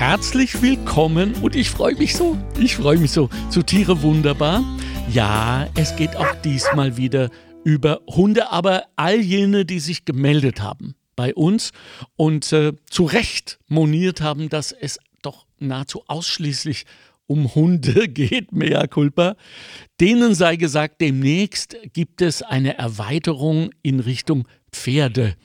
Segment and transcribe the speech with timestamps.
[0.00, 4.64] Herzlich willkommen und ich freue mich so, ich freue mich so zu Tiere wunderbar.
[5.12, 7.28] Ja, es geht auch diesmal wieder
[7.64, 11.72] über Hunde, aber all jene, die sich gemeldet haben bei uns
[12.16, 16.86] und äh, zu Recht moniert haben, dass es doch nahezu ausschließlich
[17.26, 19.36] um Hunde geht, mea culpa.
[20.00, 25.36] Denen sei gesagt, demnächst gibt es eine Erweiterung in Richtung Pferde.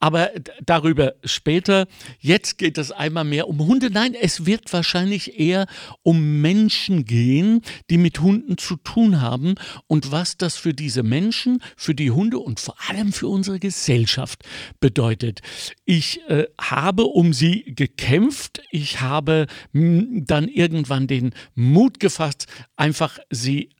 [0.00, 0.30] Aber
[0.64, 1.86] darüber später.
[2.18, 3.90] Jetzt geht es einmal mehr um Hunde.
[3.90, 5.66] Nein, es wird wahrscheinlich eher
[6.02, 9.54] um Menschen gehen, die mit Hunden zu tun haben
[9.86, 14.44] und was das für diese Menschen, für die Hunde und vor allem für unsere Gesellschaft
[14.80, 15.40] bedeutet.
[15.84, 18.62] Ich äh, habe um sie gekämpft.
[18.70, 22.46] Ich habe dann irgendwann den Mut gefasst,
[22.76, 23.70] einfach sie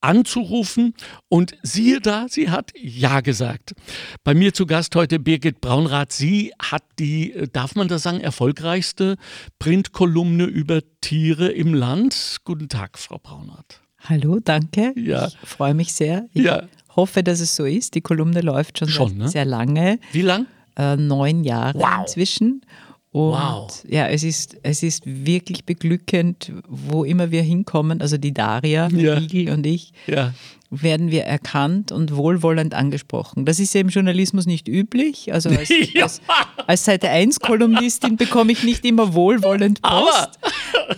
[0.00, 0.94] anzurufen
[1.28, 3.74] und siehe da, sie hat Ja gesagt.
[4.24, 6.12] Bei mir zu Gast heute Birgit Braunrath.
[6.12, 9.16] Sie hat die, äh, darf man das sagen, erfolgreichste
[9.58, 12.38] Printkolumne über Tiere im Land.
[12.44, 13.80] Guten Tag, Frau Braunrath.
[14.04, 14.94] Hallo, danke.
[14.96, 15.26] Ja.
[15.26, 16.26] Ich freue mich sehr.
[16.32, 16.62] Ich ja.
[16.96, 17.94] hoffe, dass es so ist.
[17.94, 19.28] Die Kolumne läuft schon, schon sehr, ne?
[19.28, 19.98] sehr lange.
[20.12, 20.46] Wie lang?
[20.76, 22.00] Äh, neun Jahre wow.
[22.00, 22.62] inzwischen.
[23.12, 23.84] Und wow.
[23.88, 29.18] ja, es ist, es ist wirklich beglückend, wo immer wir hinkommen, also die Daria, ja.
[29.18, 30.32] Igel und ich, ja.
[30.72, 33.44] Werden wir erkannt und wohlwollend angesprochen.
[33.44, 35.32] Das ist ja im Journalismus nicht üblich.
[35.32, 36.04] Also als, Ja.
[36.04, 36.20] als,
[36.66, 39.92] als Seite 1 Kolumnistin bekomme ich nicht immer wohlwollend Post.
[39.92, 40.30] Aber-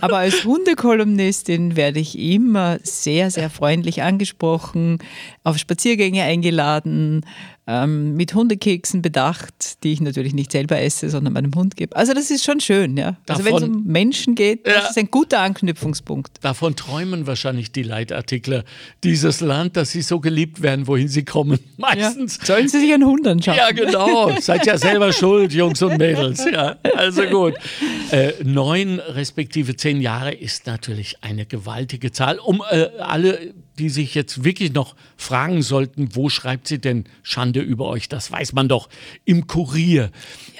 [0.01, 4.99] Aber als Hundekolumnistin werde ich immer sehr, sehr freundlich angesprochen,
[5.43, 7.25] auf Spaziergänge eingeladen,
[7.65, 11.95] ähm, mit Hundekeksen bedacht, die ich natürlich nicht selber esse, sondern meinem Hund gebe.
[11.95, 13.15] Also das ist schon schön, ja.
[13.29, 14.73] Also wenn es um Menschen geht, Ja.
[14.81, 16.39] das ist ein guter Anknüpfungspunkt.
[16.43, 18.65] Davon träumen wahrscheinlich die Leitartikler
[19.05, 21.59] dieses Land, dass sie so geliebt werden, wohin sie kommen.
[21.83, 21.95] Ja.
[21.95, 22.39] Meistens.
[22.43, 23.57] Sollen Sie sich einen Hund anschauen?
[23.57, 24.31] Ja, genau.
[24.39, 26.45] Seid ja selber schuld, Jungs und Mädels.
[26.49, 27.55] Ja, also gut.
[28.11, 32.39] Äh, neun respektive zehn Jahre ist natürlich eine gewaltige Zahl.
[32.39, 37.59] Um äh, alle, die sich jetzt wirklich noch fragen sollten, wo schreibt sie denn Schande
[37.59, 38.07] über euch?
[38.07, 38.87] Das weiß man doch
[39.25, 40.09] im Kurier.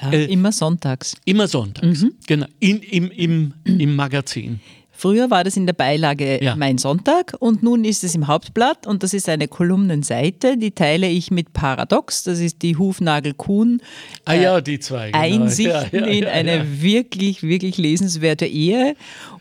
[0.01, 1.15] Ja, Äh, immer sonntags.
[1.25, 2.05] Immer sonntags.
[2.27, 2.47] Genau.
[2.59, 4.59] In, im, im, Im Magazin.
[5.03, 6.55] Früher war das in der Beilage Ja.
[6.55, 11.09] Mein Sonntag und nun ist es im Hauptblatt und das ist eine Kolumnenseite, die teile
[11.09, 13.81] ich mit Paradox, das ist die Hufnagel-Kuhn.
[14.23, 15.11] Ah ja, die zwei.
[15.11, 15.21] Genau.
[15.21, 18.95] Einsichten ja, ja, in eine wirklich, wirklich lesenswerte Ehe.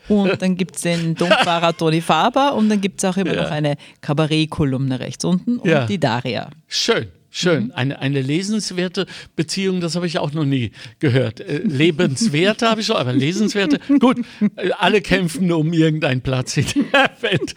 [0.08, 3.52] Und dann gibt es den Domfahrer Toni Faber und dann gibt es auch immer noch
[3.52, 6.50] eine Kabarett-Kolumne rechts unten und die Daria.
[6.66, 7.72] Schön, schön.
[7.72, 10.70] Eine, eine lesenswerte Beziehung, das habe ich auch noch nie
[11.00, 11.40] gehört.
[11.40, 13.80] Äh, lebenswerte habe ich schon, aber lesenswerte.
[13.98, 14.18] Gut,
[14.56, 17.54] äh, alle kämpfen um irgendeinen Platz in der Welt.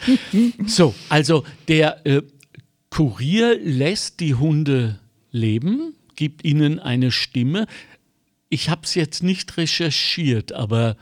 [0.65, 2.23] So, also der äh,
[2.89, 4.99] Kurier lässt die Hunde
[5.31, 7.67] leben, gibt ihnen eine Stimme.
[8.49, 10.95] Ich habe es jetzt nicht recherchiert, aber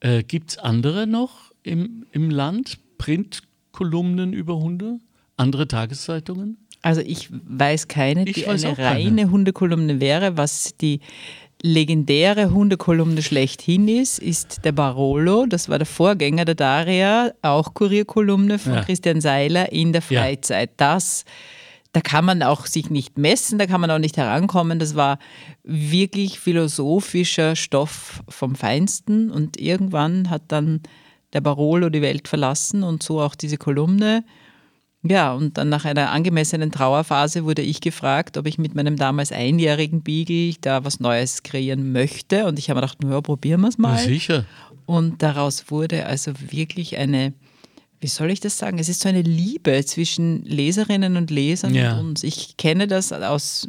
[0.00, 2.78] äh, gibt es andere noch im, im Land?
[2.98, 4.98] Printkolumnen über Hunde?
[5.36, 6.58] Andere Tageszeitungen?
[6.82, 8.90] Also ich weiß keine, Ich die weiß eine auch keine.
[9.04, 10.36] reine Hundekolumne wäre.
[10.36, 11.00] Was die
[11.60, 15.46] legendäre Hundekolumne schlechthin ist, ist der Barolo.
[15.46, 18.84] Das war der Vorgänger der Daria, auch Kurierkolumne von Ja.
[18.84, 20.20] Christian Seiler in der Ja.
[20.22, 20.70] Freizeit.
[20.76, 21.24] Das,
[21.92, 24.78] da kann man auch sich nicht messen, da kann man auch nicht herankommen.
[24.78, 25.18] Das war
[25.64, 30.80] wirklich philosophischer Stoff vom Feinsten und irgendwann hat dann
[31.32, 34.24] der Barolo die Welt verlassen und so auch diese Kolumne.
[35.08, 39.32] Ja, und dann nach einer angemessenen Trauerphase wurde ich gefragt, ob ich mit meinem damals
[39.32, 42.44] einjährigen Beagle da was Neues kreieren möchte.
[42.46, 43.98] Und ich habe mir gedacht, ja, probieren wir es Na mal.
[43.98, 44.44] sicher.
[44.86, 47.32] Und daraus wurde also wirklich eine,
[48.00, 48.78] wie soll ich das sagen?
[48.78, 51.98] Es ist so eine Liebe zwischen Leserinnen und Lesern Ja.
[51.98, 52.22] und uns.
[52.24, 53.68] Ich kenne das aus,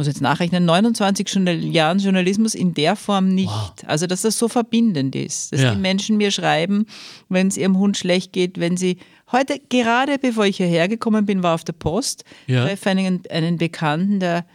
[0.00, 3.52] muss jetzt nachrechnen, 29 Journal Jahren Journalismus in der Form nicht.
[3.86, 5.74] Also, dass das so verbindend ist, dass Ja.
[5.74, 6.86] die Menschen mir schreiben,
[7.28, 8.96] wenn es ihrem Hund schlecht geht, wenn sie
[9.30, 12.64] heute, gerade bevor ich hierher gekommen bin, war auf der Post, Ja.
[12.64, 14.46] treffe einen, einen Bekannten, der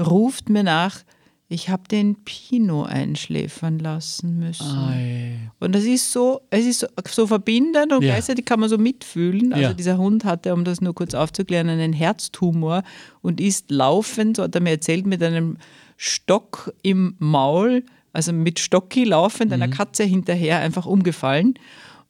[0.00, 1.00] ruft mir nach,
[1.48, 4.78] ich habe den Pino einschläfern lassen müssen.
[4.78, 5.38] Ei.
[5.60, 8.12] Und das ist so, es ist so, so verbindend und Ja.
[8.14, 9.52] gleichzeitig kann man so mitfühlen.
[9.52, 9.74] Also Ja.
[9.74, 12.82] dieser Hund hatte, um das nur kurz aufzuklären, einen Herztumor
[13.20, 15.58] und ist laufend, so hat er mir erzählt, mit einem
[15.96, 19.72] Stock im Maul, also mit Stocki laufend, einer Mhm.
[19.72, 21.54] Katze hinterher einfach umgefallen.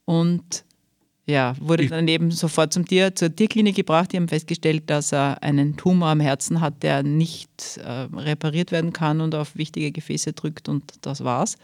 [0.04, 0.64] Und
[1.26, 4.12] ja, wurde dann eben sofort zum Tier, zur Tierklinik gebracht.
[4.12, 8.92] Die haben festgestellt, dass er einen Tumor am Herzen hat, der nicht äh, repariert werden
[8.92, 11.56] kann und auf wichtige Gefäße drückt und das war's.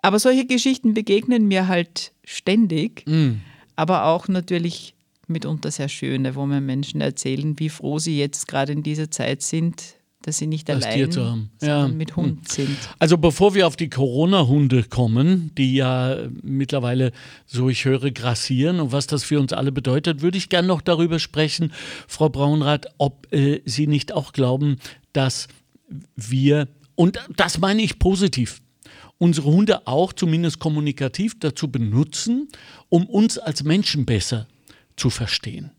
[0.00, 3.40] Aber solche Geschichten begegnen mir halt ständig, Mm.
[3.74, 4.94] aber auch natürlich
[5.26, 9.42] mitunter sehr schöne, wo mir Menschen erzählen, wie froh sie jetzt gerade in dieser Zeit
[9.42, 11.86] sind, dass sie nicht Das allein sondern Ja.
[11.86, 11.96] Hm.
[11.96, 12.76] mit Hund sind.
[12.98, 17.12] Also bevor wir auf die Corona-Hunde kommen, die ja mittlerweile,
[17.46, 20.80] so ich höre, grassieren und was das für uns alle bedeutet, würde ich gerne noch
[20.80, 21.72] darüber sprechen,
[22.06, 24.78] Frau Braunrath, ob äh, Sie nicht auch glauben,
[25.12, 25.48] dass
[26.16, 28.60] wir, und das meine ich positiv,
[29.18, 32.48] unsere Hunde auch zumindest kommunikativ dazu benutzen,
[32.88, 34.46] um uns als Menschen besser
[34.96, 35.70] zu verstehen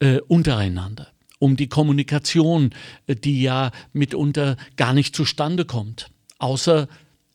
[0.00, 1.08] äh, untereinander,
[1.40, 2.70] um die Kommunikation,
[3.08, 6.86] äh, die ja mitunter gar nicht zustande kommt, außer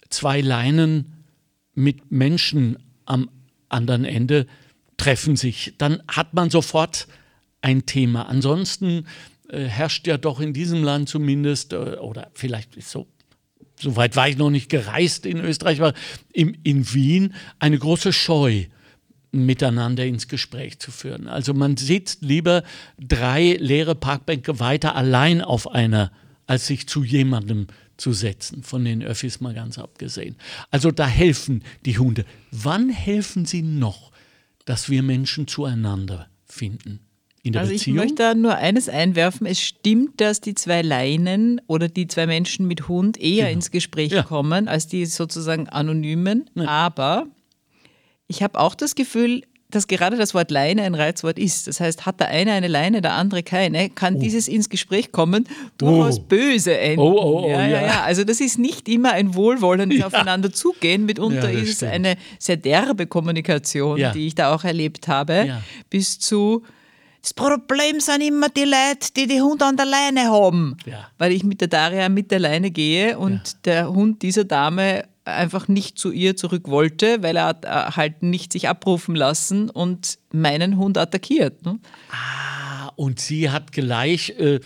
[0.09, 1.25] zwei Leinen
[1.73, 3.29] mit Menschen am
[3.67, 4.47] anderen Ende
[4.95, 7.07] treffen sich, dann hat man sofort
[7.61, 8.29] ein Thema.
[8.29, 9.07] Ansonsten
[9.49, 13.07] äh, herrscht ja doch in diesem Land zumindest, äh, oder vielleicht so,
[13.77, 15.93] so weit war ich noch nicht gereist in Österreich, aber
[16.31, 18.65] im, in Wien eine große Scheu
[19.43, 21.27] miteinander ins Gespräch zu führen.
[21.27, 22.63] Also man sitzt lieber
[22.99, 26.11] drei leere Parkbänke weiter allein auf einer,
[26.47, 27.67] als sich zu jemandem
[27.97, 30.35] zu setzen, von den Öffis mal ganz abgesehen.
[30.69, 32.25] Also da helfen die Hunde.
[32.51, 34.11] Wann helfen sie noch,
[34.65, 36.99] dass wir Menschen zueinander finden?
[37.41, 37.97] In der Also ich Beziehung?
[37.97, 39.45] möchte da nur eines einwerfen.
[39.45, 44.09] Es stimmt, dass die zwei Leinen oder die zwei Menschen mit Hund eher ins Gespräch
[44.09, 44.21] Genau.
[44.23, 44.27] Ja.
[44.27, 46.49] kommen als die sozusagen anonymen.
[46.65, 47.27] Aber
[48.27, 51.67] ich habe auch das Gefühl, dass gerade das Wort Leine ein Reizwort ist.
[51.67, 55.47] Das heißt, hat der eine eine Leine, der andere keine, kann dieses ins Gespräch kommen
[55.77, 56.23] durchaus Oh.
[56.29, 56.99] böse enden.
[57.01, 57.85] Oh, oh, oh, ja, ja, ja.
[57.87, 58.03] ja.
[58.03, 61.05] Also das ist nicht immer ein wohlwollendes Aufeinander zugehen.
[61.05, 64.11] Mitunter Ja, ist es eine sehr derbe Kommunikation, Ja.
[64.11, 65.61] die ich da auch erlebt habe, Ja.
[65.89, 66.63] bis zu
[67.21, 70.77] das Problem sind immer die Leute, die die Hunde an der Leine haben.
[70.85, 71.07] Ja.
[71.17, 75.67] Weil ich mit der Daria mit der Leine gehe und der Hund dieser Dame einfach
[75.67, 80.19] nicht zu ihr zurück wollte, weil er hat äh, halt nicht sich abrufen lassen und
[80.31, 81.65] meinen Hund attackiert.
[81.65, 81.79] Ne?
[82.11, 84.59] Ah, und sie hat gleich äh,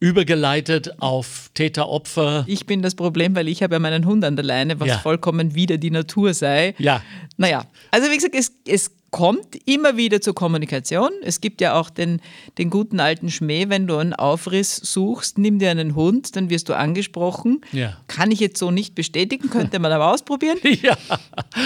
[0.00, 2.44] übergeleitet auf Täter-Opfer.
[2.46, 4.98] Ich bin das Problem, weil ich habe ja meinen Hund an der Leine, was Ja.
[4.98, 6.74] vollkommen wieder die Natur sei.
[6.78, 7.02] Ja.
[7.36, 11.10] Naja, also wie gesagt, es, es kommt immer wieder zur Kommunikation.
[11.22, 12.20] Es gibt ja auch den,
[12.58, 16.68] den guten alten Schmäh, wenn du einen Aufriss suchst, nimm dir einen Hund, dann wirst
[16.68, 17.62] du angesprochen.
[17.72, 17.96] Ja.
[18.06, 20.58] Kann ich jetzt so nicht bestätigen, könnte man aber ausprobieren.
[20.82, 20.96] Ja.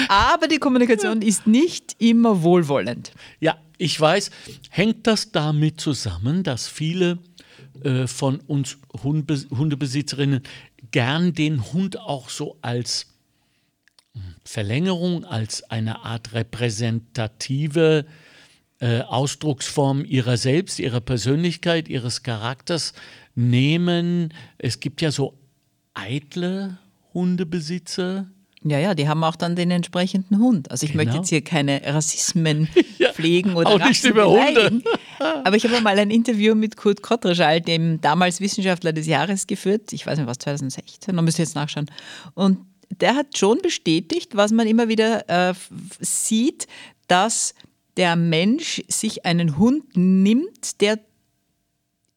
[0.08, 3.12] Aber die Kommunikation ist nicht immer wohlwollend.
[3.40, 4.30] Ja, ich weiß.
[4.70, 7.18] Hängt das damit zusammen, dass viele
[7.84, 10.42] äh, von uns Hundbe Hundebesitzerinnen
[10.90, 13.06] gern den Hund auch so als
[14.14, 18.04] hm, Verlängerung, als eine Art repräsentative
[18.80, 22.94] äh, Ausdrucksform ihrer selbst, ihrer Persönlichkeit, ihres Charakters
[23.34, 24.34] nehmen?
[24.58, 25.38] Es gibt ja so
[25.94, 26.78] eitle
[27.14, 28.26] Hundebesitzer.
[28.64, 30.70] Ja, ja, die haben auch dann den entsprechenden Hund.
[30.70, 31.22] Also ich möchte Genau.
[31.22, 32.68] jetzt hier keine Rassismen
[33.14, 34.82] pflegen oder auch nicht Rassen über Hunde.
[35.44, 39.92] Aber ich habe mal ein Interview mit Kurt Kottreschall, dem damals Wissenschaftler des Jahres, geführt.
[39.92, 41.90] Ich weiß nicht, was, 2016, da müsst ihr jetzt nachschauen.
[42.34, 42.58] Und
[43.00, 45.54] der hat schon bestätigt, was man immer wieder äh,
[46.00, 46.66] sieht,
[47.08, 47.54] dass
[47.96, 50.98] der Mensch sich einen Hund nimmt, der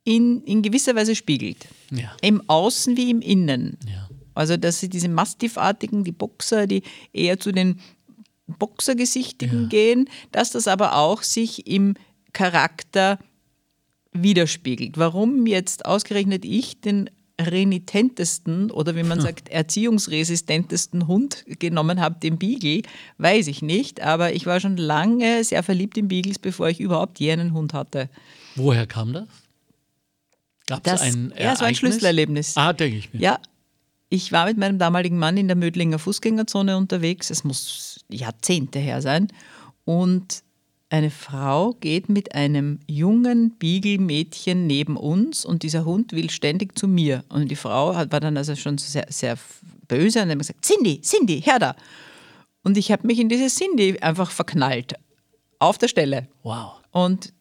[0.06, 1.68] ihn in gewisser Weise spiegelt.
[1.92, 2.12] Ja.
[2.22, 3.78] Im Außen wie im Innen.
[3.88, 4.10] Ja.
[4.34, 7.80] Also, dass sie diese Mastiffartigen, die Boxer, die eher zu den
[8.48, 9.68] Boxergesichtigen Ja.
[9.70, 11.96] gehen, dass das aber auch sich im
[12.36, 13.18] Charakter
[14.12, 14.98] widerspiegelt.
[14.98, 17.10] Warum jetzt ausgerechnet ich den
[17.42, 22.84] renitentesten oder wie man sagt, erziehungsresistentesten Hund genommen habe, den Beagle,
[23.18, 24.02] weiß ich nicht.
[24.02, 27.74] Aber ich war schon lange sehr verliebt in Beagles, bevor ich überhaupt je einen Hund
[27.74, 28.10] hatte.
[28.56, 29.28] Woher kam das?
[30.68, 31.78] Gab es Das, ein ja, es war ein Ereignis?
[31.80, 32.54] Schlüsselerlebnis.
[32.56, 33.20] Ah, denke ich mir.
[33.20, 33.40] Ja,
[34.10, 37.30] ich war mit meinem damaligen Mann in der Mödlinger Fußgängerzone unterwegs.
[37.30, 39.28] Es muss Jahrzehnte her sein.
[39.84, 40.45] Und
[40.90, 46.88] eine Frau geht mit einem jungen Beagle-Mädchen neben uns und dieser Hund will ständig zu
[46.88, 47.24] mir.
[47.30, 49.38] Und die Frau war dann also schon sehr, sehr
[49.88, 51.76] böse und hat gesagt, Cindy, Cindy, her da.
[52.64, 54.94] Und ich habe mich in diese Cindy einfach verknallt.
[55.60, 56.28] Auf der Stelle.
[56.44, 56.74] Wow.
[56.92, 57.34] Und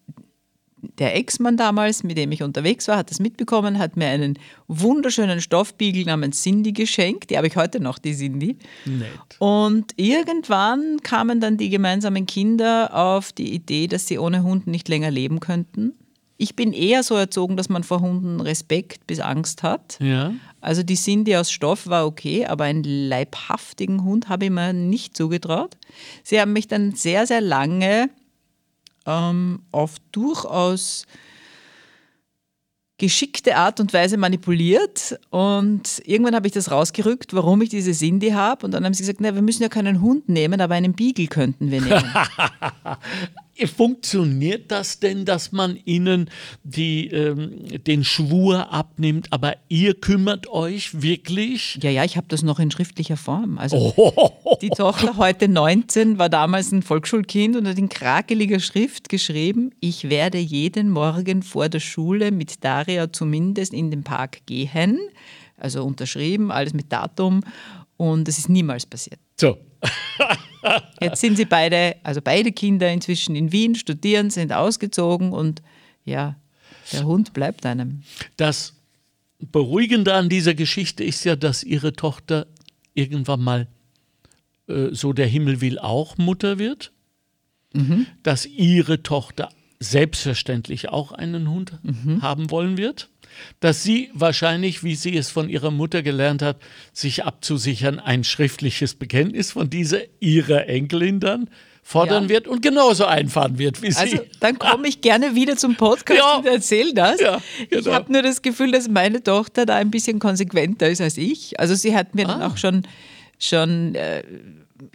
[0.99, 4.39] der Ex-Mann damals, mit dem ich unterwegs war, hat das mitbekommen, hat mir einen
[4.69, 7.31] wunderschönen Stoffbiegel namens Cindy geschenkt.
[7.31, 8.57] Die habe ich heute noch, die Cindy.
[8.85, 9.09] Nett.
[9.39, 14.89] Und irgendwann kamen dann die gemeinsamen Kinder auf die Idee, dass sie ohne Hund nicht
[14.89, 15.95] länger leben könnten.
[16.37, 19.99] Ich bin eher so erzogen, dass man vor Hunden Respekt bis Angst hat.
[20.01, 20.33] Ja.
[20.61, 25.17] Also die Cindy aus Stoff war okay, aber einen leibhaftigen Hund habe ich mir nicht
[25.17, 25.77] zugetraut.
[26.25, 28.11] Sie haben mich dann sehr, sehr lange
[29.07, 31.07] ähm, auf durchaus
[32.99, 38.31] geschickte Art und Weise manipuliert und irgendwann habe ich das rausgerückt, warum ich diese Cindy
[38.31, 40.95] habe und dann haben sie gesagt, na, wir müssen ja keinen Hund nehmen, aber einen
[40.95, 42.05] Beagle könnten wir nehmen.
[43.77, 46.29] Funktioniert das denn, dass man ihnen
[46.65, 51.79] die, ähm, den Schwur abnimmt, aber ihr kümmert euch wirklich?
[51.81, 53.59] Ja, ja, ich habe das noch in schriftlicher Form.
[53.59, 54.57] Also oh.
[54.61, 60.11] die Tochter heute 19 war damals ein Volksschulkind und hat in krakeliger Schrift geschrieben, ich
[60.11, 64.99] werde jeden Morgen vor der Schule mit Daria zumindest in den Park gehen.
[65.57, 67.43] Also unterschrieben, alles mit Datum
[67.97, 69.21] und es ist niemals passiert.
[69.39, 69.57] So.
[71.01, 75.63] Jetzt sind sie beide, also beide Kinder inzwischen in Wien, studieren, sind ausgezogen und
[76.05, 76.37] ja,
[76.93, 78.03] der Hund bleibt einem.
[78.37, 78.75] Das
[79.39, 82.47] Beruhigende an dieser Geschichte ist ja, dass ihre Tochter
[82.95, 83.69] irgendwann mal
[84.69, 86.93] äh, so der Himmel will auch Mutter wird,
[87.73, 88.07] mhm.
[88.23, 89.51] dass ihre Tochter
[89.81, 92.23] selbstverständlich auch einen Hund mhm.
[92.23, 93.11] haben wollen wird
[93.61, 96.59] dass sie wahrscheinlich, wie sie es von ihrer Mutter gelernt hat,
[96.93, 101.49] sich abzusichern, ein schriftliches Bekenntnis von dieser ihrer Enkelin dann
[101.85, 102.29] fordern ja.
[102.31, 104.21] wird und genauso einfahren wird wie also, sie.
[104.41, 106.39] Dann komme ich gerne wieder zum Podcast ja.
[106.39, 107.21] und erzähle das.
[107.21, 107.81] Ja, genau.
[107.81, 111.61] Ich habe nur das Gefühl, dass meine Tochter da ein bisschen konsequenter ist als ich.
[111.61, 112.33] Also sie hat mir ah.
[112.33, 112.87] dann auch schon,
[113.39, 114.23] schon äh,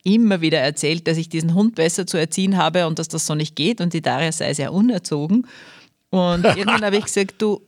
[0.03, 3.35] immer wieder erzählt, dass ich diesen Hund besser zu erziehen habe und dass das so
[3.35, 5.47] nicht geht und die Daria sei sehr unerzogen.
[6.09, 7.61] Und irgendwann habe ich gesagt, du,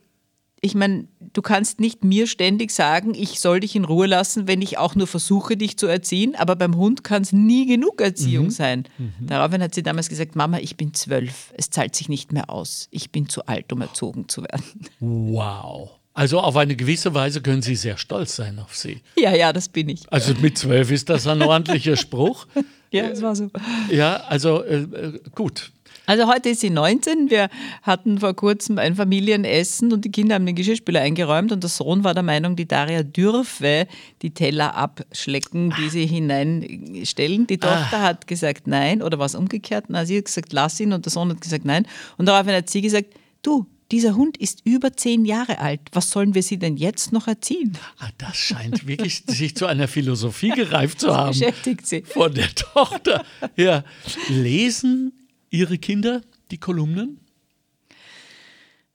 [0.64, 4.62] ich meine, du kannst nicht mir ständig sagen, ich soll dich in Ruhe lassen, wenn
[4.62, 6.36] ich auch nur versuche, dich zu erziehen.
[6.36, 8.50] Aber beim Hund kann es nie genug Erziehung mhm.
[8.50, 8.84] sein.
[8.96, 9.26] Mhm.
[9.26, 11.52] Daraufhin hat sie damals gesagt, Mama, ich bin zwölf.
[11.58, 12.86] Es zahlt sich nicht mehr aus.
[12.92, 14.86] Ich bin zu alt, um erzogen zu werden.
[15.00, 15.90] Wow.
[16.14, 19.00] Also auf eine gewisse Weise können Sie sehr stolz sein auf Sie.
[19.16, 20.02] Ja, ja, das bin ich.
[20.12, 22.46] Also mit zwölf ist das ein ordentlicher Spruch.
[22.92, 23.50] ja, das war so.
[23.90, 25.72] Ja, also äh, äh gut.
[26.06, 27.30] Also heute ist sie 19.
[27.30, 27.48] Wir
[27.82, 32.02] hatten vor kurzem ein Familienessen und die Kinder haben den Geschirrspüler eingeräumt und der Sohn
[32.02, 33.86] war der Meinung, die Daria dürfe
[34.20, 37.46] die Teller abschlecken, die sie hineinstellen.
[37.46, 38.02] Die Tochter ah.
[38.02, 39.86] hat gesagt nein oder war es umgekehrt?
[39.88, 41.86] Na, sie hat gesagt, lass ihn und der Sohn hat gesagt nein.
[42.18, 45.82] Und daraufhin hat sie gesagt, du, dieser Hund ist über zehn Jahre alt.
[45.92, 47.78] Was sollen wir sie denn jetzt noch erziehen?
[47.98, 51.28] Ah, das scheint wirklich sich zu einer Philosophie gereift zu haben.
[51.28, 52.02] Das beschäftigt sie.
[52.02, 53.24] Von der Tochter.
[53.54, 53.84] Ja.
[54.28, 55.12] Lesen
[55.52, 57.20] Ihre Kinder die Kolumnen?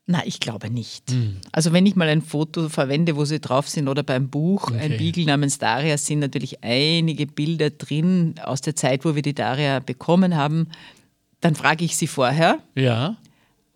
[0.07, 1.11] Na, ich glaube nicht.
[1.11, 1.37] Mhm.
[1.51, 4.79] Also wenn ich mal ein Foto verwende, wo sie drauf sind oder beim Buch, okay.
[4.79, 9.33] ein Beagle namens Daria, sind natürlich einige Bilder drin aus der Zeit, wo wir die
[9.35, 10.69] Daria bekommen haben.
[11.41, 12.59] Dann frage ich sie vorher.
[12.73, 13.17] Ja.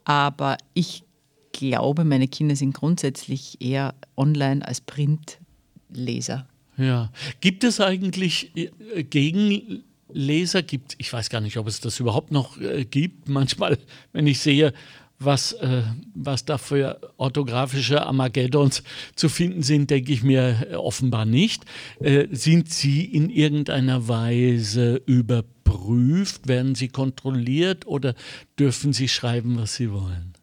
[0.06, 1.04] Aber ich
[1.52, 6.48] glaube, meine Kinder sind grundsätzlich eher online als Printleser.
[6.78, 7.12] Ja.
[7.42, 10.96] Gibt es eigentlich äh, gegen Leser gibt.
[10.98, 13.30] Ich weiß gar nicht, ob es das überhaupt noch äh, gibt.
[13.30, 13.78] Manchmal,
[14.14, 14.74] wenn ich sehe,
[15.20, 15.84] was, äh,
[16.16, 18.84] was da für orthografische Armageddons
[19.16, 21.64] zu finden sind, denke ich mir äh, offenbar nicht.
[22.00, 26.48] Äh, sind sie in irgendeiner Weise überprüft?
[26.48, 28.16] Werden sie kontrolliert oder
[28.58, 30.34] dürfen sie schreiben, was sie wollen?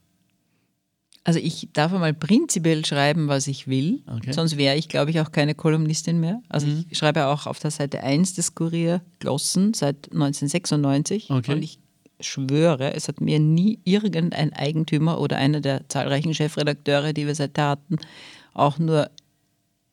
[1.28, 4.00] Also ich darf einmal prinzipiell schreiben, was ich will.
[4.06, 4.32] Okay.
[4.32, 6.40] Sonst wäre ich, glaube ich, auch keine Kolumnistin mehr.
[6.49, 6.87] Also mhm.
[6.88, 11.28] ich schreibe auch auf der Seite 1 des Kurier Glossen seit 1996.
[11.28, 11.52] Okay.
[11.52, 11.80] Und ich
[12.18, 17.68] schwöre, es hat mir nie irgendein Eigentümer oder einer der zahlreichen Chefredakteure, die wir seither
[17.68, 17.99] hatten,
[18.54, 19.11] auch nur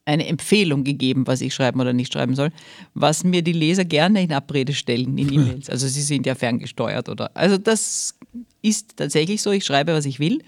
[0.05, 2.51] eine Empfehlung gegeben, was ich schreiben oder nicht schreiben soll,
[2.93, 5.69] was mir die Leser gerne in Abrede stellen in E-Mails.
[5.69, 7.35] Also sie sind ja ferngesteuert oder.
[7.35, 8.15] Also das
[8.61, 10.41] ist tatsächlich so, ich schreibe, was ich will.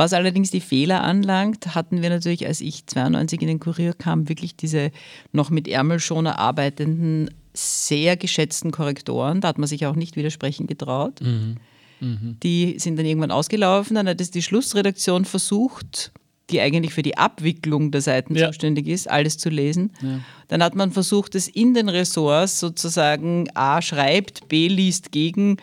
[0.00, 4.30] Was allerdings die Fehler anlangt, hatten wir natürlich, als ich 92 in den Kurier kam,
[4.30, 4.92] wirklich diese
[5.32, 9.42] noch mit Ärmelschoner arbeitenden, sehr geschätzten Korrektoren.
[9.42, 11.20] Da hat man sich auch nicht widersprechen getraut.
[11.20, 11.56] Mhm.
[12.00, 12.36] Mhm.
[12.42, 13.94] Die sind dann irgendwann ausgelaufen.
[13.94, 16.12] Dann hat es die Schlussredaktion versucht,
[16.48, 18.46] die eigentlich für die Abwicklung der Seiten ja.
[18.46, 19.92] zuständig ist, alles zu lesen.
[20.00, 20.20] Ja.
[20.48, 25.58] Dann hat man versucht, es in den Ressorts sozusagen A schreibt, B liest gegen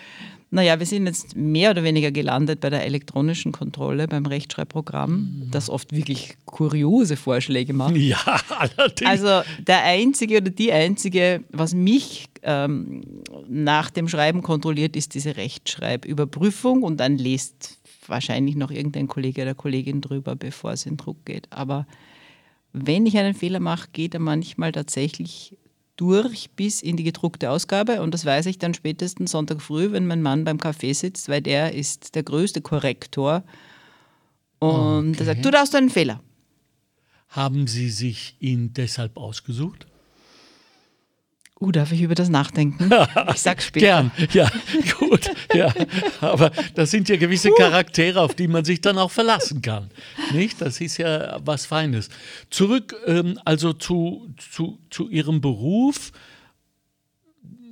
[0.50, 5.52] naja, wir sind jetzt mehr oder weniger gelandet bei der elektronischen Kontrolle, beim Rechtschreibprogramm, mhm.
[5.52, 7.96] das oft wirklich kuriose Vorschläge macht.
[8.08, 9.10] Ja, allerdings.
[9.10, 13.02] Also der Einzige oder die Einzige, was mich ähm,
[13.50, 19.56] nach dem Schreiben kontrolliert, ist diese Rechtschreibüberprüfung und dann liest wahrscheinlich noch irgendein Kollege oder
[19.56, 21.48] Kollegin drüber, bevor es in Druck geht.
[21.52, 21.86] Aber
[22.72, 25.58] wenn ich einen Fehler mache, geht er manchmal tatsächlich
[25.98, 30.08] durch bis in die gedruckte Ausgabe und das weiß ich dann spätestens Sonntag früh, wenn
[30.08, 33.44] mein Mann beim Kaffee sitzt, weil der ist der größte Korrektor
[34.60, 35.20] und okay.
[35.20, 36.22] er sagt, du darfst einen Fehler.
[37.30, 39.88] Haben Sie sich ihn deshalb ausgesucht?
[41.60, 42.90] Uh, darf ich über das nachdenken?
[43.34, 43.86] Ich sag's später.
[43.86, 44.50] Gern, ja,
[45.00, 45.30] gut.
[45.54, 45.74] Ja.
[46.22, 49.90] Aber das sind ja gewisse Charaktere, auf die man sich dann auch verlassen kann.
[50.34, 50.62] Nicht?
[50.62, 52.10] Das ist ja was Feines.
[52.50, 56.12] Zurück ähm, also zu, zu, zu Ihrem Beruf.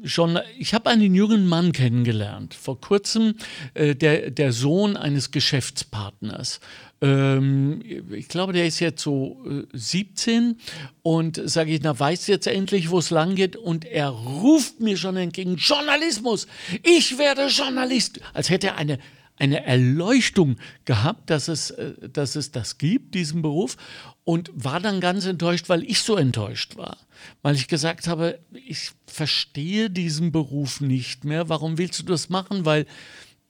[0.03, 3.35] schon, ich habe einen jungen Mann kennengelernt, vor kurzem,
[3.73, 6.59] äh, der, der Sohn eines Geschäftspartners.
[7.05, 7.81] Ähm,
[8.11, 10.57] ich glaube, der ist jetzt so äh, 17
[11.03, 14.97] und sage ich, na, weiß jetzt endlich, wo es lang geht und er ruft mir
[14.97, 16.47] schon entgegen, Journalismus,
[16.81, 18.99] ich werde Journalist, als hätte er eine
[19.37, 23.75] eine Erleuchtung gehabt, dass es, äh, dass es das gibt, diesen Beruf,
[24.23, 26.97] und war dann ganz enttäuscht, weil ich so enttäuscht war.
[27.41, 31.49] Weil ich gesagt habe, ich verstehe diesen Beruf nicht mehr.
[31.49, 32.63] Warum willst du das machen?
[32.63, 32.85] Weil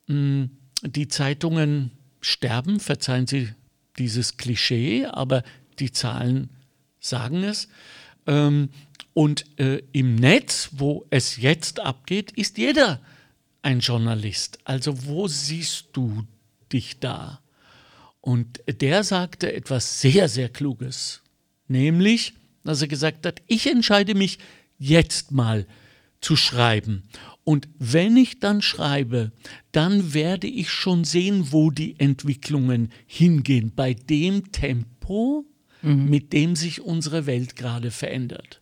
[0.07, 0.49] mh, hm,
[0.81, 1.91] die Zeitungen
[2.25, 3.49] sterben, verzeihen Sie
[3.97, 5.43] dieses Klischee, aber
[5.79, 6.49] die Zahlen
[6.99, 7.67] sagen es.
[8.25, 8.69] Ähm,
[9.13, 12.99] und äh, im Netz, wo es jetzt abgeht, ist jeder
[13.61, 14.59] ein Journalist.
[14.63, 16.25] Also wo siehst du
[16.73, 17.41] dich da?
[18.21, 21.21] Und der sagte etwas sehr, sehr Kluges,
[21.67, 24.39] nämlich, dass er gesagt hat, ich entscheide mich
[24.79, 25.67] jetzt mal
[26.21, 27.03] zu schreiben.
[27.45, 29.31] Und wenn ich dann schreibe,
[29.71, 35.45] dann werde ich schon sehen, wo die Entwicklungen hingehen, bei dem Tempo,
[35.83, 36.09] mhm.
[36.09, 38.61] mit dem sich unsere Welt gerade verändert.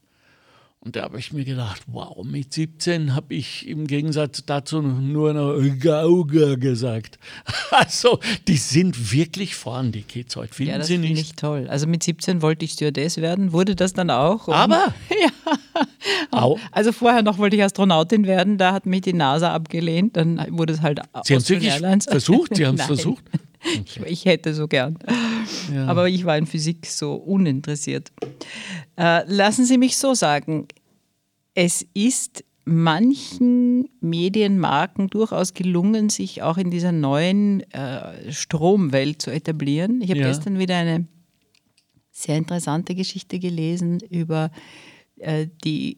[0.85, 5.33] Und da habe ich mir gedacht, wow, mit 17 habe ich im Gegensatz dazu nur
[5.33, 7.19] noch Gauga gesagt.
[7.71, 10.53] Also, die sind wirklich vorn, die Kids heute.
[10.53, 11.07] Finden ja, das Sie nicht?
[11.07, 11.67] finde ich toll.
[11.69, 14.47] Also mit 17 wollte ich Stewardess werden, wurde das dann auch.
[14.47, 14.93] Aber?
[15.09, 15.87] ja.
[16.29, 16.59] Au.
[16.71, 20.73] Also vorher noch wollte ich Astronautin werden, da hat mich die NASA abgelehnt, dann wurde
[20.73, 21.73] es halt Sie haben es wirklich
[22.03, 22.55] versucht?
[22.55, 23.23] Sie haben es versucht?
[23.85, 24.97] Ich, ich, hätte so gern.
[25.73, 25.87] Ja.
[25.87, 28.11] Aber ich war in Physik so uninteressiert.
[28.97, 30.67] Äh, lassen Sie mich so sagen,
[31.53, 40.01] es ist manchen Medienmarken durchaus gelungen, sich auch in dieser neuen äh, Stromwelt zu etablieren.
[40.01, 40.27] Ich habe ja.
[40.27, 41.07] gestern wieder eine
[42.11, 44.51] sehr interessante Geschichte gelesen über
[45.17, 45.97] äh, die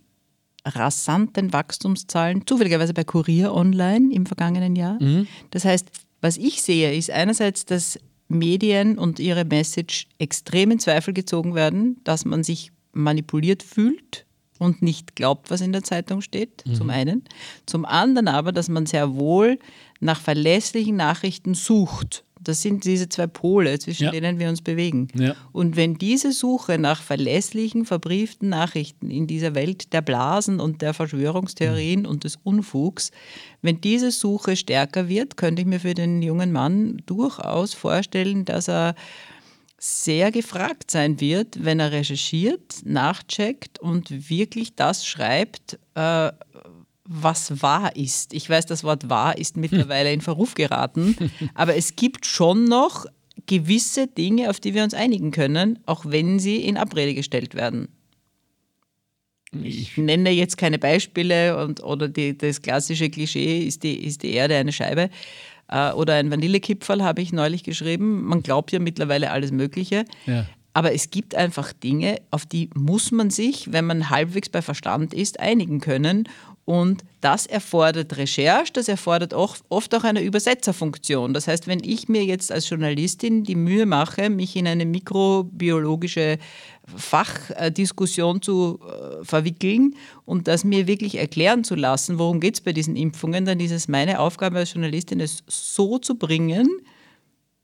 [0.66, 5.02] rasanten Wachstumszahlen, zufälligerweise bei Kurier Online im vergangenen Jahr.
[5.02, 5.28] Mhm.
[5.52, 5.92] Das heißt,
[6.26, 12.02] was ich sehe, ist einerseits, dass Medien und ihre Message extrem in Zweifel gezogen werden,
[12.04, 14.26] dass man sich manipuliert fühlt
[14.58, 16.74] und nicht glaubt, was in der Zeitung steht, mhm.
[16.74, 17.26] zum einen.
[17.68, 19.60] Zum anderen aber, dass man sehr wohl
[20.00, 22.24] nach verlässlichen Nachrichten sucht.
[22.48, 24.12] Das sind diese zwei Pole, zwischen ja.
[24.12, 25.10] denen wir uns bewegen.
[25.16, 25.36] Ja.
[25.52, 30.94] Und wenn diese Suche nach verlässlichen, verbrieften Nachrichten in dieser Welt der Blasen und der
[30.94, 32.06] Verschwörungstheorien mhm.
[32.08, 33.12] und des Unfugs,
[33.62, 38.70] wenn diese Suche stärker wird, könnte ich mir für den jungen Mann durchaus vorstellen, dass
[38.70, 38.96] er
[39.78, 46.32] sehr gefragt sein wird, wenn er recherchiert, nachcheckt und wirklich das schreibt, äh,
[47.08, 48.34] was wahr ist.
[48.34, 51.16] Ich weiß, das Wort wahr ist mittlerweile in Verruf geraten,
[51.54, 53.06] aber es gibt schon noch
[53.46, 57.90] gewisse Dinge, auf die wir uns einigen können, auch wenn sie in Abrede gestellt werden.
[59.64, 64.34] Ich nenne jetzt keine Beispiele und, oder die, das klassische Klischee, ist die, ist die
[64.34, 65.10] Erde eine Scheibe?
[65.70, 68.24] Äh, oder ein Vanillekipferl habe ich neulich geschrieben.
[68.24, 70.06] Man glaubt ja mittlerweile alles Mögliche.
[70.26, 70.46] Ja.
[70.74, 75.14] Aber es gibt einfach Dinge, auf die muss man sich, wenn man halbwegs bei Verstand
[75.14, 76.28] ist, einigen können.
[76.66, 81.32] Und das erfordert Recherche, das erfordert oft auch eine Übersetzerfunktion.
[81.36, 86.40] Das heißt, wenn ich mir jetzt als Journalistin die Mühe mache, mich in eine mikrobiologische
[86.88, 92.74] Fachdiskussion zu äh, verwickeln und das mir wirklich erklären zu lassen, worum geht es bei
[92.74, 96.68] diesen Impfungen, dann ist es meine Aufgabe als Journalistin, es so zu bringen,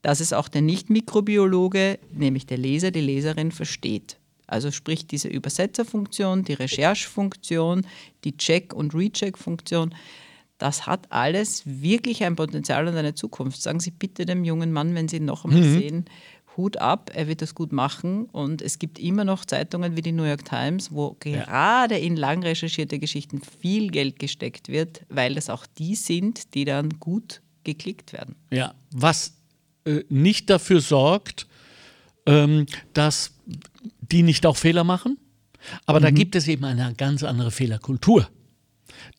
[0.02, 4.16] dass es auch der Nicht-Mikrobiologe, nämlich der Leser, die Leserin versteht.
[4.52, 7.86] Also sprich diese Übersetzerfunktion, die Recherchefunktion,
[8.24, 9.94] die Check- und Recheck-Funktion.
[10.58, 13.60] Das hat alles wirklich ein Potenzial und eine Zukunft.
[13.60, 15.78] Sagen Sie bitte dem jungen Mann, wenn Sie ihn noch einmal mhm.
[15.78, 16.04] sehen,
[16.56, 18.26] Hut ab, er wird das gut machen.
[18.26, 21.44] Und es gibt immer noch Zeitungen wie die New York Times, wo ja.
[21.44, 26.64] gerade in lang recherchierte Geschichten viel Geld gesteckt wird, weil das auch die sind, die
[26.64, 28.36] dann gut geklickt werden.
[28.50, 29.32] Ja, was
[29.84, 31.46] äh, nicht dafür sorgt,
[32.26, 33.32] ähm, dass
[34.00, 35.18] die nicht auch Fehler machen.
[35.86, 36.04] Aber mhm.
[36.04, 38.28] da gibt es eben eine ganz andere Fehlerkultur.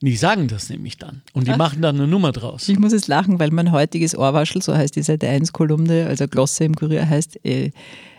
[0.02, 1.22] Die sagen das nämlich dann.
[1.34, 2.70] Und die Ach, machen dann eine Nummer draus.
[2.70, 6.28] Ich muss jetzt lachen, weil mein heutiges Ohrwaschel, so heißt die Seite 1 Kolumne, also
[6.28, 7.72] Glosse im Kurier heißt, äh,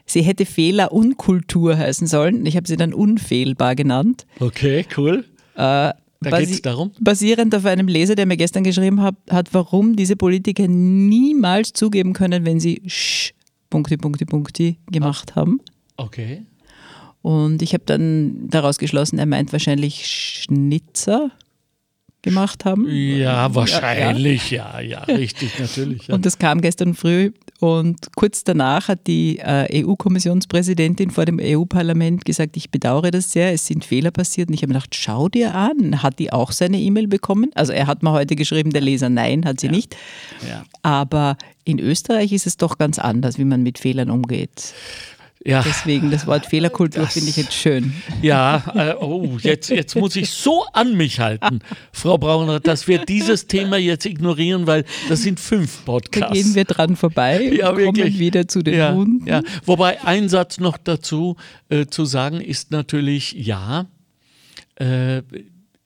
[0.07, 2.45] sie hätte Fehler und Kultur heißen sollen.
[2.47, 4.27] Ich habe sie dann unfehlbar genannt.
[4.41, 5.25] Okay, cool.
[5.55, 5.93] Äh,
[6.31, 6.93] da geht es darum?
[7.01, 12.15] Basierend auf einem Leser, der mir gestern geschrieben hat, hat, warum diese Politiker niemals zugeben
[12.15, 13.33] können, wenn sie Sch,
[13.75, 15.37] Punkti, Punkti, Punkti gemacht Ach.
[15.37, 15.61] haben.
[15.97, 16.43] Okay.
[17.23, 21.33] Und ich habe dann daraus geschlossen, er meint wahrscheinlich Schnitzer.
[22.23, 22.87] gemacht haben.
[22.89, 26.07] Ja, wahrscheinlich, ja, ja, ja richtig, natürlich.
[26.07, 26.15] Ja.
[26.15, 27.33] Und das kam gestern früh
[27.65, 33.55] und kurz danach hat die äh, EU-Kommissionspräsidentin vor dem EU-Parlament gesagt, ich bedauere das sehr,
[33.55, 34.51] es sind Fehler passiert.
[34.51, 37.53] Und ich habe mir gedacht, schau dir an, hat die auch seine E-Mail bekommen?
[37.55, 39.73] Also er hat mir heute geschrieben, der Leser, nein, hat sie ja.
[39.73, 39.97] nicht.
[40.47, 40.67] Ja.
[40.83, 44.75] Aber in Österreich ist es doch ganz anders, wie man mit Fehlern umgeht.
[45.47, 45.63] Ja.
[45.63, 47.93] Deswegen das Wort Fehlerkultur finde ich jetzt schön.
[48.23, 51.61] Ja, äh, oh, jetzt, jetzt muss ich so an mich halten,
[51.93, 56.29] Frau Brauner, dass wir dieses Thema jetzt ignorieren, weil das sind fünf Podcasts.
[56.29, 58.05] Da gehen wir dran vorbei ja, und wirklich.
[58.07, 59.27] kommen wieder zu den ja, Hunden.
[59.27, 59.43] Ja.
[59.67, 61.37] Wobei ein Satz noch dazu
[61.69, 63.87] äh, zu sagen ist natürlich, ja,
[64.77, 65.21] äh,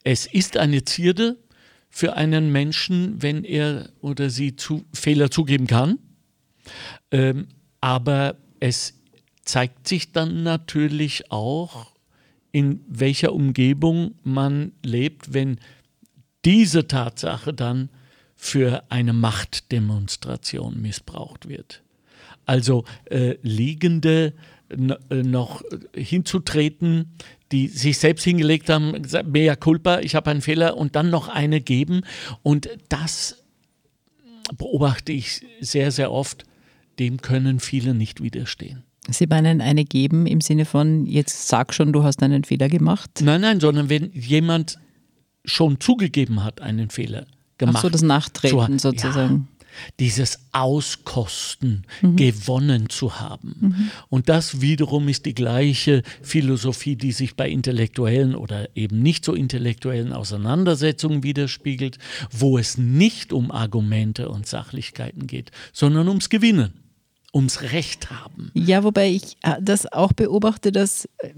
[0.05, 1.37] es ist eine Zierde
[1.91, 5.99] für einen Menschen, wenn er oder sie zu, Fehler zugeben kann.
[7.11, 7.49] Ähm,
[7.81, 8.98] aber es
[9.49, 11.93] zeigt sich dann natürlich auch,
[12.53, 15.59] in welcher Umgebung man lebt, wenn
[16.45, 17.89] diese Tatsache dann
[18.37, 21.83] für eine Machtdemonstration missbraucht wird.
[22.45, 24.35] Also äh, Liegende
[24.69, 25.63] äh, noch
[25.95, 27.15] hinzutreten,
[27.51, 31.29] die sich selbst hingelegt haben, gesagt, mea culpa, ich habe einen Fehler und dann noch
[31.29, 32.03] eine geben.
[32.43, 33.43] Und das
[34.57, 36.45] beobachte ich sehr, sehr oft.
[36.99, 38.85] Dem können viele nicht widerstehen.
[39.11, 43.11] Sie meinen eine geben im Sinne von, jetzt sag schon, du hast einen Fehler gemacht?
[43.23, 44.79] Nein, nein, sondern wenn jemand
[45.45, 47.77] schon zugegeben hat, einen Fehler gemacht.
[47.79, 49.49] Ach so, das Nachtreten so, sozusagen.
[49.51, 49.59] Ja,
[50.01, 52.17] dieses Auskosten mhm.
[52.17, 53.57] gewonnen zu haben.
[53.61, 53.91] Mhm.
[54.09, 59.35] Und das wiederum ist die gleiche Philosophie, die sich bei intellektuellen oder eben nicht so
[59.35, 61.99] intellektuellen Auseinandersetzungen widerspiegelt,
[62.31, 66.73] wo es nicht um Argumente und Sachlichkeiten geht, sondern ums Gewinnen
[67.35, 68.51] ums Recht haben.
[68.55, 71.33] Ja, wobei ich äh, das auch beobachte, dass äh,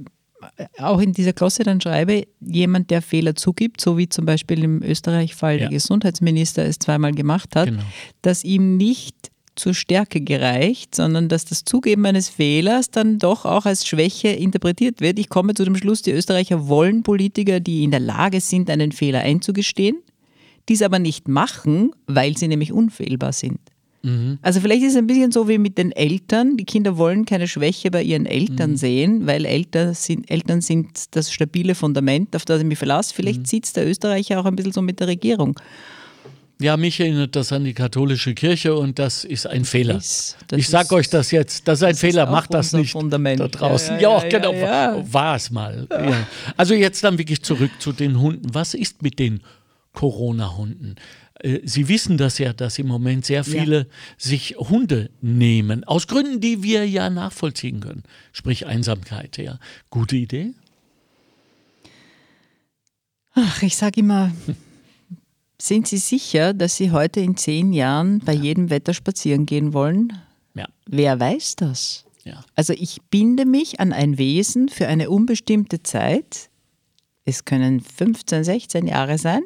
[0.78, 4.82] auch in dieser Klasse dann schreibe, jemand, der Fehler zugibt, so wie zum Beispiel im
[4.82, 5.58] Österreich-Fall ja.
[5.60, 7.82] der Gesundheitsminister es zweimal gemacht hat, genau.
[8.22, 13.66] dass ihm nicht zur Stärke gereicht, sondern dass das Zugeben eines Fehlers dann doch auch
[13.66, 15.18] als Schwäche interpretiert wird.
[15.18, 18.92] Ich komme zu dem Schluss, die Österreicher wollen Politiker, die in der Lage sind, einen
[18.92, 19.98] Fehler einzugestehen,
[20.68, 23.60] dies aber nicht machen, weil sie nämlich unfehlbar sind.
[24.02, 24.38] Mhm.
[24.42, 26.56] Also vielleicht ist es ein bisschen so wie mit den Eltern.
[26.56, 28.76] Die Kinder wollen keine Schwäche bei ihren Eltern mhm.
[28.76, 33.14] sehen, weil Eltern sind, Eltern sind das stabile Fundament, auf das ich mich verlasse.
[33.14, 33.60] Vielleicht mhm.
[33.62, 35.58] es der Österreicher auch ein bisschen so mit der Regierung.
[36.60, 39.96] Ja, mich erinnert das an die katholische Kirche und das ist ein Fehler.
[39.96, 42.92] Ist, ich sage euch das jetzt, das ist ein das Fehler, ist macht das nicht
[42.92, 43.40] Fundament.
[43.40, 43.98] da draußen.
[43.98, 45.88] Ja, ja, ja genau, ja, war es mal.
[46.58, 48.52] Also jetzt dann wirklich zurück zu den Hunden.
[48.52, 49.40] Was ist mit den
[49.94, 50.96] Corona-Hunden?
[51.42, 53.84] Äh, Sie wissen das ja, dass im Moment sehr viele ja.
[54.18, 58.02] sich Hunde nehmen, aus Gründen, die wir ja nachvollziehen können.
[58.32, 59.58] Sprich Einsamkeit, ja.
[59.90, 60.52] Gute Idee?
[63.32, 64.32] Ach, ich sage immer,
[65.58, 68.42] sind Sie sicher, dass Sie heute in zehn Jahren bei ja.
[68.42, 70.12] jedem Wetter spazieren gehen wollen?
[70.54, 70.66] Ja.
[70.86, 72.04] Wer weiß das?
[72.24, 72.44] Ja.
[72.54, 76.50] Also ich binde mich an ein Wesen für eine unbestimmte Zeit.
[77.24, 79.42] Es können 15, 16 Jahre sein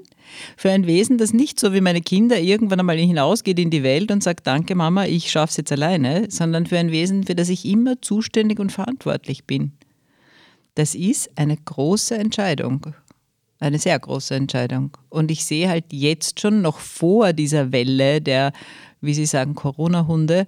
[0.56, 4.10] für ein Wesen, das nicht so wie meine Kinder irgendwann einmal hinausgeht in die Welt
[4.10, 7.48] und sagt, danke Mama, ich schaffe es jetzt alleine, sondern für ein Wesen, für das
[7.48, 9.72] ich immer zuständig und verantwortlich bin.
[10.74, 12.94] Das ist eine große Entscheidung.
[13.60, 14.96] Eine sehr große Entscheidung.
[15.08, 18.52] Und ich sehe halt jetzt schon noch vor dieser Welle der,
[19.00, 20.46] wie Sie sagen, Corona-Hunde,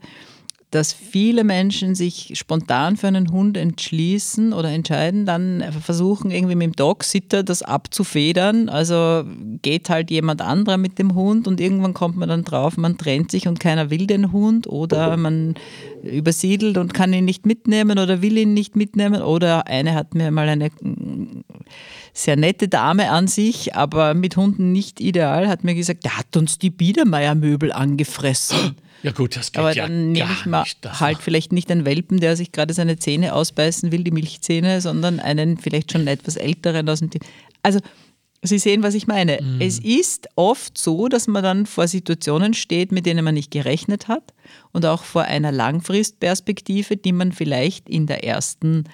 [0.73, 6.67] dass viele Menschen sich spontan für einen Hund entschließen oder entscheiden, dann versuchen irgendwie mit
[6.67, 8.69] dem Dog-Sitter das abzufedern.
[8.69, 9.25] Also
[9.63, 13.31] geht halt jemand anderer mit dem Hund und irgendwann kommt man dann drauf, man trennt
[13.31, 15.55] sich und keiner will den Hund oder man
[16.03, 19.23] übersiedelt und kann ihn nicht mitnehmen oder will ihn nicht mitnehmen.
[19.23, 20.71] Oder eine hat mir mal eine
[22.13, 26.37] sehr nette Dame an sich, aber mit Hunden nicht ideal, hat mir gesagt, der hat
[26.37, 28.77] uns die Biedermeier-Möbel angefressen.
[29.07, 32.19] Ja gut, das geht Aber ja dann nehme ich mal halt vielleicht nicht einen Welpen,
[32.19, 36.89] der sich gerade seine Zähne ausbeißen will, die Milchzähne, sondern einen vielleicht schon etwas älteren
[36.89, 37.23] aus dem Team.
[37.63, 37.79] Also
[38.43, 39.41] Sie sehen, was ich meine.
[39.41, 39.61] Mhm.
[39.61, 44.09] Es ist oft so, dass man dann vor Situationen steht, mit denen man nicht gerechnet
[44.09, 44.35] hat
[44.73, 48.85] und auch vor einer Langfristperspektive, die man vielleicht in der ersten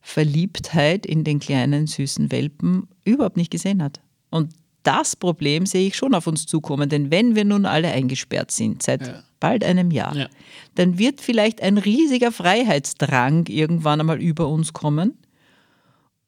[0.00, 4.00] Verliebtheit in den kleinen süßen Welpen überhaupt nicht gesehen hat.
[4.30, 4.52] Und
[4.84, 8.84] das Problem sehe ich schon auf uns zukommen, denn wenn wir nun alle eingesperrt sind
[8.84, 9.24] seit ja.
[9.40, 10.28] Bald einem Jahr, ja.
[10.74, 15.18] dann wird vielleicht ein riesiger Freiheitsdrang irgendwann einmal über uns kommen.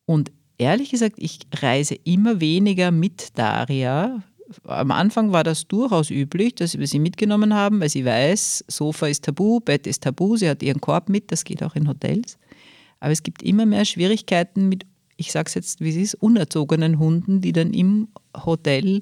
[0.07, 4.22] Und ehrlich gesagt, ich reise immer weniger mit Daria.
[4.64, 9.07] Am Anfang war das durchaus üblich, dass wir sie mitgenommen haben, weil sie weiß, Sofa
[9.07, 12.38] ist tabu, Bett ist tabu, sie hat ihren Korb mit, das geht auch in Hotels.
[13.01, 14.87] Aber es gibt immer mehr Schwierigkeiten mit
[15.22, 18.09] ich sage es jetzt, wie es ist, unerzogenen Hunden, die dann im
[18.44, 19.01] Hotel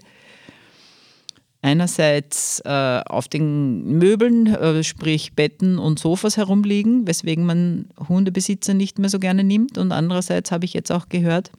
[1.63, 8.99] einerseits äh, auf den Möbeln, äh, sprich Betten und Sofas herumliegen, weswegen man Hundebesitzer nicht
[8.99, 9.79] mehr so gerne nimmt.
[9.79, 11.51] Und andererseits habe ich jetzt auch gehört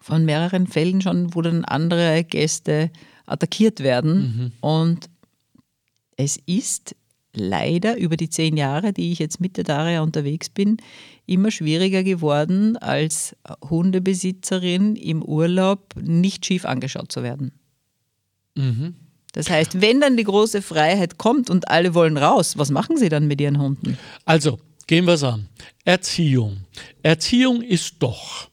[0.00, 2.90] von mehreren Fällen schon, wo dann andere Gäste
[3.26, 4.12] attackiert werden.
[4.16, 4.52] Mhm.
[4.60, 5.10] Und
[6.16, 6.94] es ist
[7.32, 10.78] leider über die zehn Jahre, die ich jetzt mit der Daria unterwegs bin,
[11.26, 13.36] immer schwieriger geworden, als
[13.68, 17.52] Hundebesitzerin im Urlaub nicht schief angeschaut zu werden.
[18.56, 18.94] Mhm.
[19.32, 23.08] Das heißt, wenn dann die große Freiheit kommt und alle wollen raus, was machen sie
[23.08, 23.98] dann mit ihren Hunden?
[24.24, 25.48] Also, gehen wir es an.
[25.84, 26.58] Erziehung.
[27.02, 28.48] Erziehung ist doch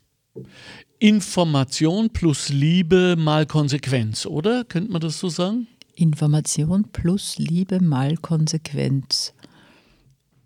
[0.99, 4.65] Information plus Liebe mal Konsequenz, oder?
[4.65, 5.67] Könnte man das so sagen?
[5.95, 9.33] Information plus Liebe mal Konsequenz.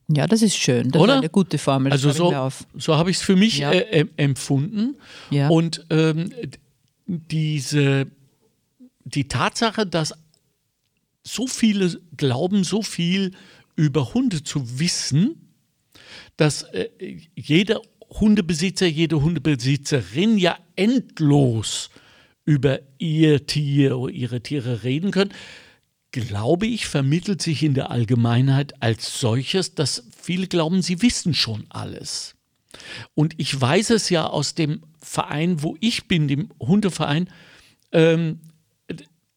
[0.10, 0.90] Ja, das ist schön.
[0.92, 1.16] Das Oder?
[1.16, 1.92] ist eine gute Formel.
[1.92, 3.72] Also so, so habe ich es für mich ja.
[3.72, 4.96] äh, empfunden.
[5.32, 5.50] Ja.
[5.50, 6.30] Und ähm,
[7.06, 8.08] diese,
[9.14, 10.14] die Tatsache, dass
[11.24, 13.32] so viele glauben, so viel
[13.76, 15.54] über Hunde zu wissen,
[16.36, 16.90] dass äh,
[17.36, 21.90] jeder Hundebesitzer, jede Hundebesitzerin ja endlos
[22.46, 25.34] über ihr Tier oder ihre Tiere reden können,
[26.12, 31.66] glaube ich, vermittelt sich in der Allgemeinheit als solches, dass viele glauben, sie wissen schon
[31.70, 32.36] alles.
[33.14, 37.30] Und ich weiß es ja aus dem Verein, wo ich bin, dem Hundeverein,
[37.92, 38.40] ähm,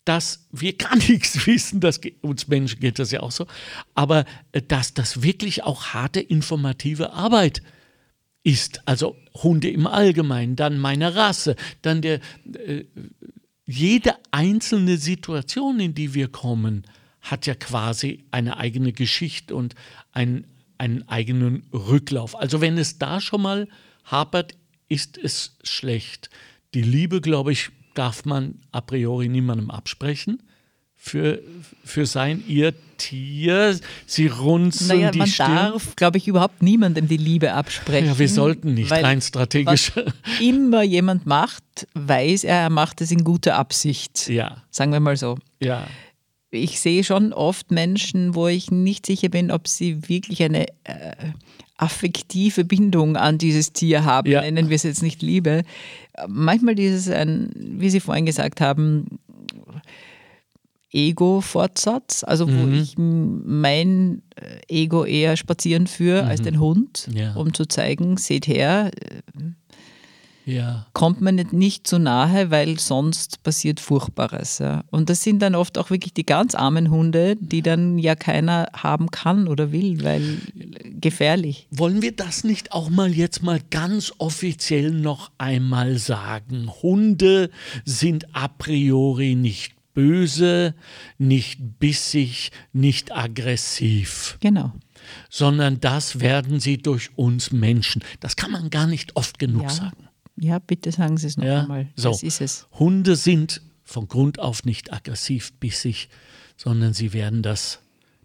[0.04, 3.46] dass wir gar nichts wissen, das uns Menschen geht das ja auch so,
[3.94, 7.62] aber äh, dass das wirklich auch harte informative Arbeit
[8.42, 12.20] ist also Hunde im Allgemeinen, dann meine Rasse, dann der,
[12.66, 12.84] äh,
[13.66, 16.84] jede einzelne Situation, in die wir kommen,
[17.20, 19.74] hat ja quasi eine eigene Geschichte und
[20.12, 20.46] ein,
[20.78, 22.34] einen eigenen Rücklauf.
[22.34, 23.68] Also wenn es da schon mal
[24.04, 24.54] hapert,
[24.88, 26.30] ist es schlecht.
[26.74, 30.42] Die Liebe, glaube ich, darf man a priori niemandem absprechen
[30.96, 31.40] für,
[31.84, 33.80] für sein, ihr Tier.
[34.04, 35.56] Sie runzeln naja, die man Stirn.
[35.56, 38.08] darf, glaube ich, überhaupt niemandem die Liebe absprechen.
[38.08, 39.92] Ja, wir sollten nicht, rein strategisch.
[39.96, 40.04] Was
[40.40, 44.28] immer jemand macht, weiß er, er macht es in guter Absicht.
[44.28, 44.62] Ja.
[44.70, 45.38] Sagen wir mal so.
[45.60, 45.86] Ja.
[46.50, 51.14] Ich sehe schon oft Menschen, wo ich nicht sicher bin, ob sie wirklich eine äh,
[51.80, 54.30] affektive Bindung an dieses Tier haben.
[54.30, 54.42] Ja.
[54.42, 55.62] Nennen wir es jetzt nicht Liebe.
[56.28, 59.18] Manchmal dieses, ein, wie Sie vorhin gesagt haben,
[60.92, 62.74] Ego-Fortsatz, also wo mhm.
[62.74, 66.28] ich mein äh, Ego eher spazieren führe mhm.
[66.28, 67.34] als den Hund, ja.
[67.34, 69.40] um zu zeigen, seht her, äh,
[70.44, 70.86] ja.
[70.92, 74.58] kommt man nicht, nicht zu nahe, weil sonst passiert Furchtbares.
[74.58, 74.84] Ja.
[74.90, 78.68] Und das sind dann oft auch wirklich die ganz armen Hunde, die dann ja keiner
[78.72, 80.38] haben kann oder will, weil
[81.00, 81.66] gefährlich.
[81.70, 86.70] Wollen wir das nicht auch mal jetzt mal ganz offiziell noch einmal sagen?
[86.82, 87.50] Hunde
[87.84, 90.74] sind a priori nicht böse,
[91.18, 94.38] nicht bissig, nicht aggressiv.
[94.40, 94.72] Genau.
[95.28, 98.02] Sondern das werden sie durch uns Menschen.
[98.20, 99.70] Das kann man gar nicht oft genug ja.
[99.70, 100.09] sagen.
[100.40, 101.62] Ja, bitte sagen Sie es noch ja?
[101.62, 101.88] einmal.
[101.96, 102.10] So.
[102.10, 102.66] Das ist es.
[102.72, 106.08] Hunde sind von Grund auf nicht aggressiv, bissig,
[106.56, 107.80] sondern sie werden das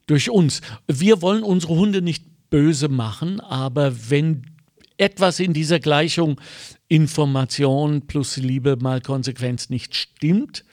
[0.07, 0.61] durch uns.
[0.87, 4.45] Wir wollen unsere Hunde nicht böse machen, aber wenn
[4.97, 6.39] etwas in dieser Gleichung
[6.87, 10.63] Information plus Liebe mal Konsequenz nicht stimmt,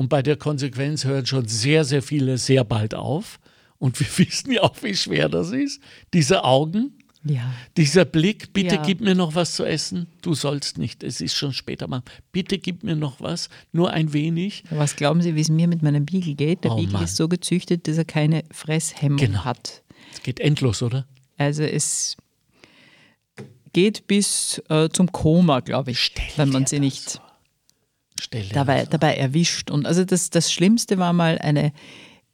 [0.00, 3.38] und bei der Konsequenz hören schon sehr, sehr viele sehr bald auf.
[3.76, 5.82] Und wir wissen ja auch, wie schwer das ist.
[6.14, 7.52] Diese Augen, ja.
[7.76, 8.82] dieser Blick, bitte ja.
[8.82, 10.06] gib mir noch was zu essen.
[10.22, 12.02] Du sollst nicht, es ist schon später mal.
[12.32, 14.64] Bitte gib mir noch was, nur ein wenig.
[14.70, 16.64] Was glauben Sie, wie es mir mit meinem Beagle geht?
[16.64, 17.04] Der oh, Beagle Mann.
[17.04, 19.44] ist so gezüchtet, dass er keine Fresshemmung genau.
[19.44, 19.82] hat.
[20.12, 21.06] Es geht endlos, oder?
[21.36, 22.16] Also es
[23.72, 27.20] geht bis äh, zum Koma, glaube ich, Stell wenn man sie nicht...
[28.52, 29.70] Dabei, dabei erwischt.
[29.70, 31.72] Und also das, das Schlimmste war mal eine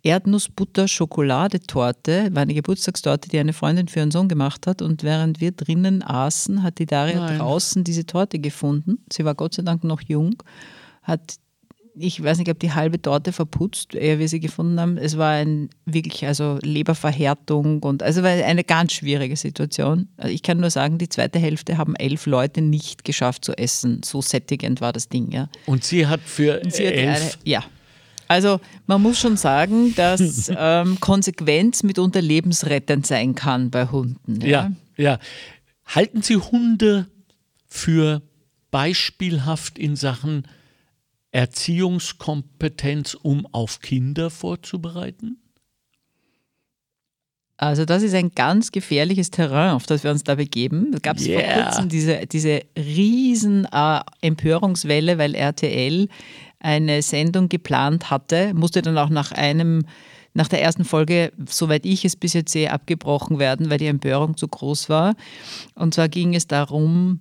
[0.02, 4.82] Erdnussbutter-Schokoladetorte, war eine Geburtstagstorte, die eine Freundin für ihren Sohn gemacht hat.
[4.82, 7.38] Und während wir drinnen aßen, hat die Daria Nein.
[7.38, 8.98] draußen diese Torte gefunden.
[9.12, 10.42] Sie war Gott sei Dank noch jung,
[11.02, 11.38] hat
[11.98, 14.98] ich weiß nicht, ob die halbe Torte verputzt, ehe wir sie gefunden haben.
[14.98, 20.08] Es war ein wirklich, also Leberverhärtung und also war eine ganz schwierige Situation.
[20.16, 24.02] Also ich kann nur sagen, die zweite Hälfte haben elf Leute nicht geschafft zu essen.
[24.04, 25.48] So sättigend war das Ding, ja.
[25.64, 27.14] Und sie hat für sie elf.
[27.14, 27.64] Hat eine, ja.
[28.28, 34.40] Also man muss schon sagen, dass ähm, Konsequenz mitunter lebensrettend sein kann bei Hunden.
[34.40, 35.12] Ja, ja.
[35.12, 35.18] ja.
[35.86, 37.06] Halten Sie Hunde
[37.66, 38.22] für
[38.70, 40.46] beispielhaft in Sachen
[41.30, 45.38] Erziehungskompetenz, um auf Kinder vorzubereiten?
[47.58, 50.92] Also das ist ein ganz gefährliches Terrain, auf das wir uns da begeben.
[50.94, 51.40] Es gab yeah.
[51.40, 56.08] vor kurzem diese, diese riesen äh, Empörungswelle, weil RTL
[56.66, 59.86] eine Sendung geplant hatte, musste dann auch nach einem
[60.34, 64.36] nach der ersten Folge, soweit ich es bis jetzt sehe, abgebrochen werden, weil die Empörung
[64.36, 65.14] zu groß war.
[65.74, 67.20] Und zwar ging es darum,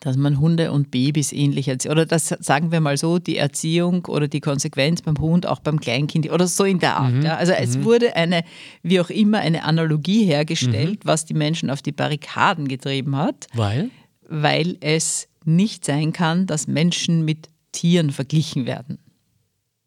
[0.00, 1.90] dass man Hunde und Babys ähnlich erzieht.
[1.90, 5.78] Oder das sagen wir mal so, die Erziehung oder die Konsequenz beim Hund, auch beim
[5.78, 7.12] Kleinkind oder so in der Art.
[7.12, 7.22] Mhm.
[7.22, 7.36] Ja.
[7.36, 7.58] Also mhm.
[7.60, 8.42] es wurde eine,
[8.82, 11.08] wie auch immer, eine Analogie hergestellt, mhm.
[11.08, 13.48] was die Menschen auf die Barrikaden getrieben hat.
[13.52, 13.90] Weil?
[14.26, 18.98] Weil es nicht sein kann, dass Menschen mit Tieren verglichen werden.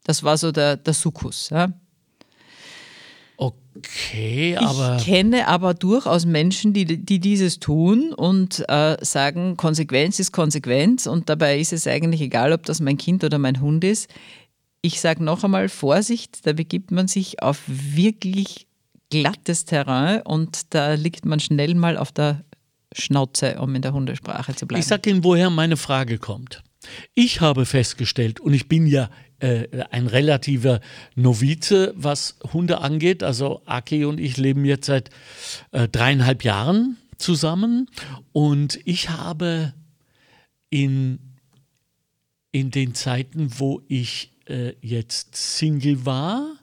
[0.04, 1.50] Das war so der, der Sukkus.
[1.50, 1.72] Ja.
[3.36, 4.96] Okay, aber.
[4.98, 11.06] Ich kenne aber durchaus Menschen, die, die dieses tun und äh, sagen, Konsequenz ist Konsequenz
[11.06, 14.08] und dabei ist es eigentlich egal, ob das mein Kind oder mein Hund ist.
[14.82, 18.66] Ich sage noch einmal Vorsicht, da begibt man sich auf wirklich
[19.10, 22.44] glattes Terrain und da liegt man schnell mal auf der
[22.92, 24.80] Schnauze, um in der Hundesprache zu bleiben.
[24.80, 26.62] Ich sage Ihnen, woher meine Frage kommt.
[27.14, 30.80] Ich habe festgestellt, und ich bin ja äh, ein relativer
[31.14, 33.22] Novize, was Hunde angeht.
[33.22, 35.10] Also Aki und ich leben jetzt seit
[35.70, 37.90] äh, dreieinhalb Jahren zusammen
[38.32, 39.74] und ich habe
[40.70, 41.18] in,
[42.52, 46.56] in den Zeiten, wo ich äh, jetzt Single war,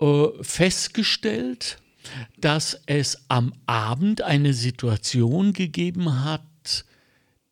[0.00, 1.78] äh, festgestellt,
[2.38, 6.84] dass es am Abend eine Situation gegeben hat,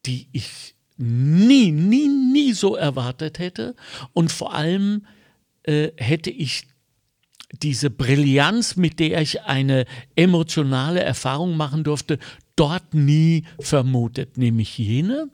[0.05, 3.75] die ich nie, nie, nie so erwartet hätte.
[4.12, 5.07] Und vor allem
[5.65, 6.69] äh, hätte ich
[7.61, 9.85] diese Brillanz, mit der ich eine
[10.15, 12.19] emotionale Erfahrung machen durfte,
[12.57, 14.38] dort nie vermutet.
[14.38, 15.29] Nämlich jene,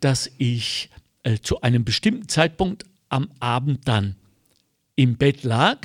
[0.00, 0.88] dass ich
[1.24, 4.14] äh, zu einem bestimmten Zeitpunkt am Abend dann
[4.94, 5.78] im Bett lag,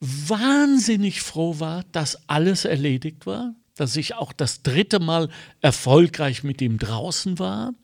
[0.00, 5.28] wahnsinnig froh war, dass alles erledigt war, dass ich auch das dritte Mal
[5.60, 7.74] erfolgreich mit ihm draußen war,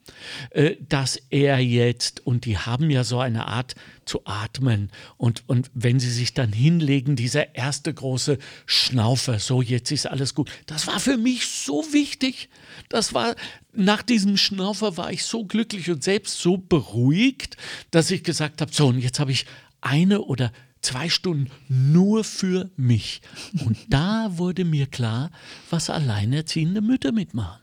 [0.51, 5.73] äh, dass er jetzt, und die haben ja so eine Art zu atmen, und, und
[5.75, 10.87] wenn sie sich dann hinlegen, dieser erste große Schnaufer, so jetzt ist alles gut, das
[10.87, 12.49] war für mich so wichtig.
[12.89, 13.35] Das war,
[13.73, 17.57] nach diesem Schnaufer war ich so glücklich und selbst so beruhigt,
[17.91, 19.47] dass ich gesagt habe, so, und jetzt habe ich
[19.81, 20.68] eine oder zwei
[21.09, 23.21] Stunden nur für mich.
[23.65, 25.31] Und da wurde mir klar,
[25.71, 27.61] was alleinerziehende Mütter mitmachen.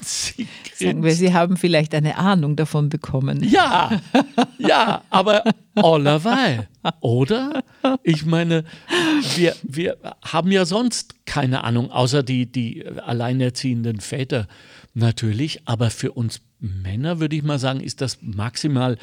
[0.00, 3.42] Sie Sagen wir, Sie haben vielleicht eine Ahnung davon bekommen.
[3.42, 4.02] Ja,
[4.58, 5.42] ja, aber
[5.74, 6.68] allerweil,
[7.00, 7.62] oder?
[8.02, 8.64] Ich meine,
[9.36, 14.48] wir, wir haben ja sonst keine Ahnung, außer die, die alleinerziehenden Väter
[14.92, 18.98] natürlich, aber für uns Männer, würde ich mal sagen, ist das maximal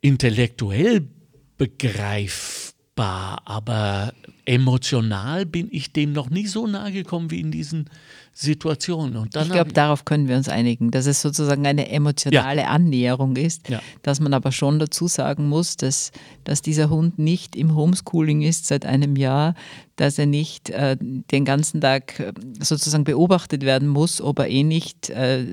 [0.00, 1.08] intellektuell
[1.56, 4.12] begreifbar, aber
[4.44, 7.88] emotional bin ich dem noch nie so nahe gekommen wie in diesen
[8.36, 9.16] Situationen.
[9.16, 12.68] Und ich glaube, darauf können wir uns einigen, dass es sozusagen eine emotionale ja.
[12.68, 13.80] Annäherung ist, ja.
[14.02, 16.10] dass man aber schon dazu sagen muss, dass,
[16.42, 19.54] dass dieser Hund nicht im Homeschooling ist seit einem Jahr,
[19.96, 24.64] dass er nicht äh, den ganzen Tag äh, sozusagen beobachtet werden muss, ob er eh
[24.64, 25.46] nicht äh,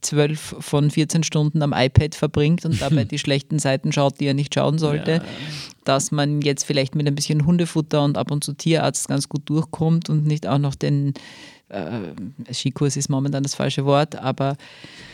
[0.00, 4.34] zwölf von 14 Stunden am iPad verbringt und dabei die schlechten Seiten schaut, die er
[4.34, 5.22] nicht schauen sollte, ja.
[5.84, 9.42] dass man jetzt vielleicht mit ein bisschen Hundefutter und ab und zu Tierarzt ganz gut
[9.46, 11.14] durchkommt und nicht auch noch den
[11.68, 14.56] äh, Skikurs ist momentan das falsche Wort, aber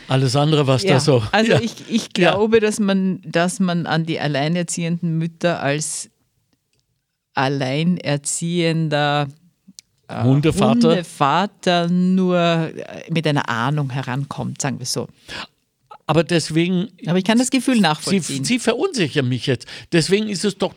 [0.07, 1.23] alles andere, was ja, da so.
[1.31, 1.61] Also ja.
[1.61, 6.09] ich, ich glaube, dass man, dass man an die alleinerziehenden Mütter als
[7.33, 9.29] alleinerziehender
[10.09, 10.89] Hundevater.
[10.89, 15.07] Hundevater nur äh, mit einer Ahnung herankommt, sagen wir so.
[16.07, 16.87] Aber deswegen.
[17.05, 18.43] Aber ich kann das Gefühl nachvollziehen.
[18.43, 19.67] Sie, Sie verunsichern mich jetzt.
[19.91, 20.73] Deswegen ist es doch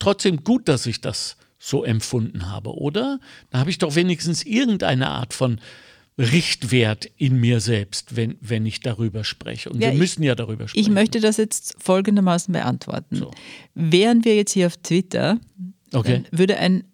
[0.00, 3.20] trotzdem gut, dass ich das so empfunden habe, oder?
[3.50, 5.60] Da habe ich doch wenigstens irgendeine Art von
[6.18, 9.70] Richtwert in mir selbst, wenn, wenn ich darüber spreche.
[9.70, 10.84] Und ja, wir müssen ja darüber sprechen.
[10.84, 13.16] Ich möchte das jetzt folgendermaßen beantworten.
[13.16, 13.30] So.
[13.74, 15.38] Wären wir jetzt hier auf Twitter,
[15.92, 16.22] okay.
[16.30, 16.84] würde ein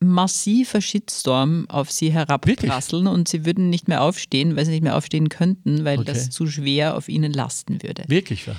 [0.00, 4.96] massiver Shitstorm auf sie herabprasseln und sie würden nicht mehr aufstehen, weil sie nicht mehr
[4.96, 6.12] aufstehen könnten, weil okay.
[6.12, 8.04] das zu schwer auf ihnen lasten würde.
[8.08, 8.56] Wirklich wahr?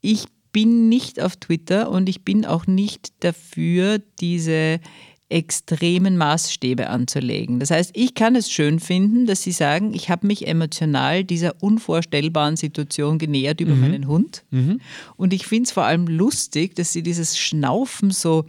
[0.00, 4.80] Ich bin nicht auf Twitter und ich bin auch nicht dafür, diese
[5.28, 7.60] extremen Maßstäbe anzulegen.
[7.60, 11.62] Das heißt, ich kann es schön finden, dass Sie sagen, ich habe mich emotional dieser
[11.62, 13.80] unvorstellbaren Situation genähert über mhm.
[13.80, 14.42] meinen Hund.
[14.50, 14.80] Mhm.
[15.16, 18.44] Und ich finde es vor allem lustig, dass Sie dieses Schnaufen so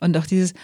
[0.00, 0.54] und auch dieses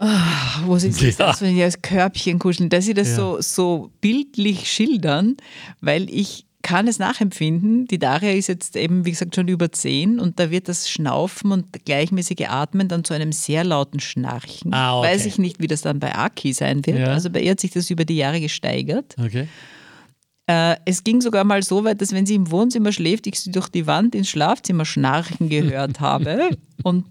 [0.00, 1.26] Oh, sie sich ja.
[1.26, 3.16] das, wenn die als Körbchen kuscheln, dass sie das ja.
[3.16, 5.36] so, so bildlich schildern,
[5.80, 7.86] weil ich kann es nachempfinden.
[7.86, 11.50] Die Daria ist jetzt eben, wie gesagt, schon über zehn und da wird das Schnaufen
[11.50, 14.72] und gleichmäßige Atmen dann zu einem sehr lauten Schnarchen.
[14.74, 15.08] Ah, okay.
[15.08, 16.98] Weiß ich nicht, wie das dann bei Aki sein wird.
[16.98, 17.06] Ja.
[17.06, 19.16] Also bei ihr hat sich das über die Jahre gesteigert.
[19.18, 19.48] Okay.
[20.48, 23.52] Äh, es ging sogar mal so weit, dass wenn sie im Wohnzimmer schläft, ich sie
[23.52, 26.56] durch die Wand ins Schlafzimmer schnarchen gehört habe.
[26.82, 27.04] Und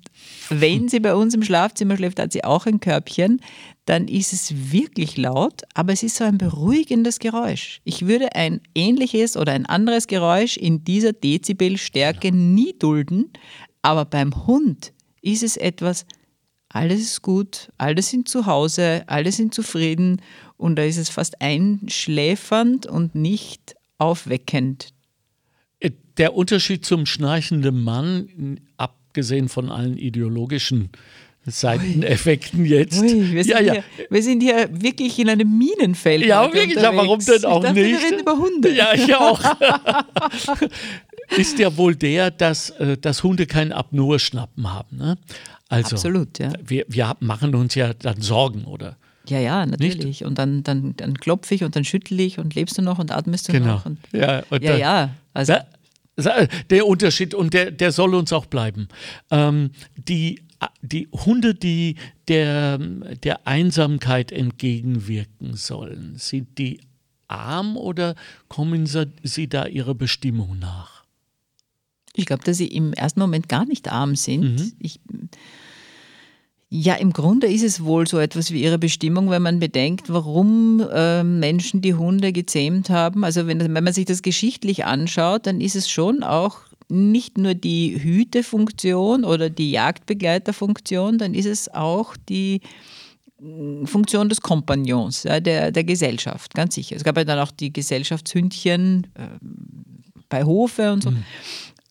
[0.50, 3.40] wenn sie bei uns im Schlafzimmer schläft, hat sie auch ein Körbchen,
[3.86, 7.80] dann ist es wirklich laut, aber es ist so ein beruhigendes Geräusch.
[7.84, 13.32] Ich würde ein ähnliches oder ein anderes Geräusch in dieser Dezibelstärke nie dulden,
[13.84, 16.06] aber beim Hund ist es etwas,
[16.70, 20.22] alles ist gut, alle sind zu Hause, alle sind zufrieden
[20.58, 24.90] und da ist es fast einschläfernd und nicht aufweckend.
[25.80, 30.90] Äh, Der Unterschied zum schnarchenden Mann, abgesehen von allen ideologischen
[31.50, 33.02] Seiteneffekten jetzt.
[33.02, 33.74] Ui, wir, sind ja, ja.
[33.74, 36.26] Hier, wir sind hier wirklich in einem Minenfeld.
[36.26, 38.02] Ja, wirklich, ja, warum denn auch ich dachte, nicht?
[38.02, 38.74] Wir reden über Hunde.
[38.74, 39.40] Ja, ich auch.
[41.38, 44.98] Ist ja wohl der, dass, äh, dass Hunde kein Apnoe-Schnappen haben.
[44.98, 45.18] Ne?
[45.70, 46.52] Also, Absolut, ja.
[46.66, 48.98] Wir, wir machen uns ja dann Sorgen, oder?
[49.30, 50.24] Ja, ja, natürlich.
[50.26, 53.12] Und dann, dann, dann klopfe ich und dann schüttel ich und lebst du noch und
[53.12, 53.66] atmest du Genau.
[53.76, 53.86] noch.
[53.86, 55.10] Und, Ja, und ja, dann- ja.
[55.34, 58.88] Also, Da- Der Unterschied, und der, der soll uns auch bleiben.
[59.30, 60.42] Ähm, die,
[60.82, 61.96] die Hunde, die
[62.28, 66.80] der, der Einsamkeit entgegenwirken sollen, sind die
[67.28, 68.16] arm oder
[68.48, 71.04] kommen sie, sie da ihrer Bestimmung nach?
[72.16, 74.56] Ich glaube, dass sie im ersten Moment gar nicht arm sind.
[74.60, 74.72] Mhm.
[74.80, 75.00] Ich,
[76.70, 80.86] ja, im Grunde ist es wohl so etwas wie ihre Bestimmung, wenn man bedenkt, warum
[80.92, 83.24] äh, Menschen die Hunde gezähmt haben.
[83.24, 86.60] Also wenn, wenn man sich das geschichtlich anschaut, dann ist es schon auch
[86.90, 92.62] nicht nur die Hütefunktion oder die Jagdbegleiterfunktion, dann ist es auch die
[93.40, 96.96] mh, Funktion des Kompagnons, ja, der, der Gesellschaft, ganz sicher.
[96.98, 99.28] Es gab ja dann auch die Gesellschaftshündchen äh,
[100.30, 101.12] bei Hofe und so.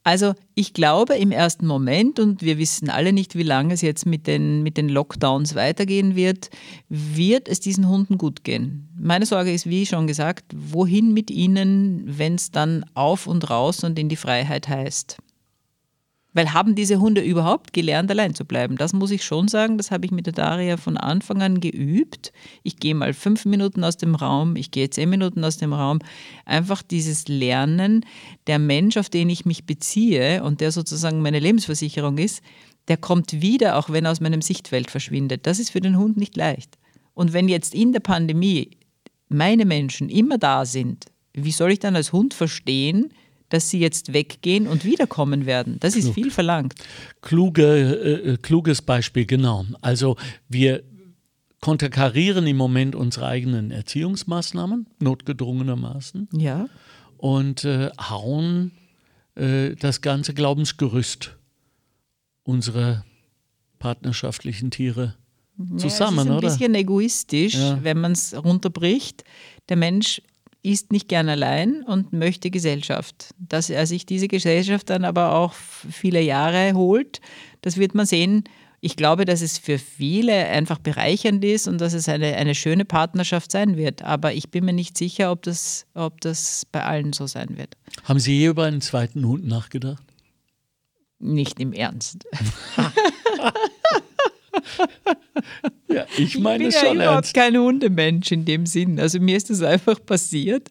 [0.07, 4.07] Also ich glaube im ersten Moment, und wir wissen alle nicht, wie lange es jetzt
[4.07, 6.49] mit den, mit den Lockdowns weitergehen wird,
[6.89, 8.89] wird es diesen Hunden gut gehen.
[8.97, 13.83] Meine Sorge ist, wie schon gesagt, wohin mit ihnen, wenn es dann auf und raus
[13.83, 15.17] und in die Freiheit heißt.
[16.37, 18.77] Weil haben diese Hunde überhaupt gelernt, allein zu bleiben?
[18.77, 22.31] Das muss ich schon sagen, das habe ich mit der Daria von Anfang an geübt.
[22.63, 26.01] Ich gehe mal fünf Minuten aus dem Raum, ich gehe zehn Minuten aus dem Raum.
[26.45, 28.05] Einfach dieses Lernen,
[28.49, 32.43] der Mensch, auf den ich mich beziehe und der sozusagen meine Lebensversicherung ist,
[32.89, 35.47] der kommt wieder, auch wenn er aus meinem Sichtfeld verschwindet.
[35.47, 36.77] Das ist für den Hund nicht leicht.
[37.15, 38.73] Und wenn jetzt in der Pandemie
[39.31, 43.09] meine Menschen immer da sind, wie soll ich dann als Hund verstehen,
[43.49, 45.77] dass sie jetzt weggehen und wiederkommen werden?
[45.81, 46.75] Das ist viel verlangt.
[47.23, 49.65] Kluge, äh, äh, kluges Beispiel, genau.
[49.81, 50.17] Also
[50.49, 50.83] wir
[51.61, 56.69] konterkarieren im Moment unsere eigenen Erziehungsmaßnahmen, notgedrungenermaßen, Ja.
[57.17, 58.73] und äh, hauen
[59.35, 61.37] äh, das ganze Glaubensgerüst
[62.45, 63.05] unserer
[63.79, 65.15] partnerschaftlichen Tiere
[65.77, 66.41] zusammen, ja, es ist ein oder?
[66.49, 67.83] bisschen egoistisch, Ja.
[67.83, 69.25] wenn man es runterbricht.
[69.69, 70.21] Der Mensch
[70.67, 73.35] ist nicht gern allein und möchte Gesellschaft.
[73.39, 77.21] Dass er sich diese Gesellschaft dann aber auch viele Jahre holt,
[77.63, 78.45] das wird man sehen.
[78.81, 82.85] Ich glaube, dass es für viele einfach bereichernd ist und dass es eine, eine schöne
[82.85, 84.03] Partnerschaft sein wird.
[84.03, 87.75] Aber ich bin mir nicht sicher, ob das, ob das bei allen so sein wird.
[88.05, 90.03] Haben Sie je über einen zweiten Hund nachgedacht?
[91.19, 92.27] Nicht im Ernst.
[95.89, 97.35] Ja, ich meine ich bin ja schon überhaupt ernst.
[97.35, 98.99] kein Hundemensch in dem Sinn.
[98.99, 100.69] Also mir ist das einfach passiert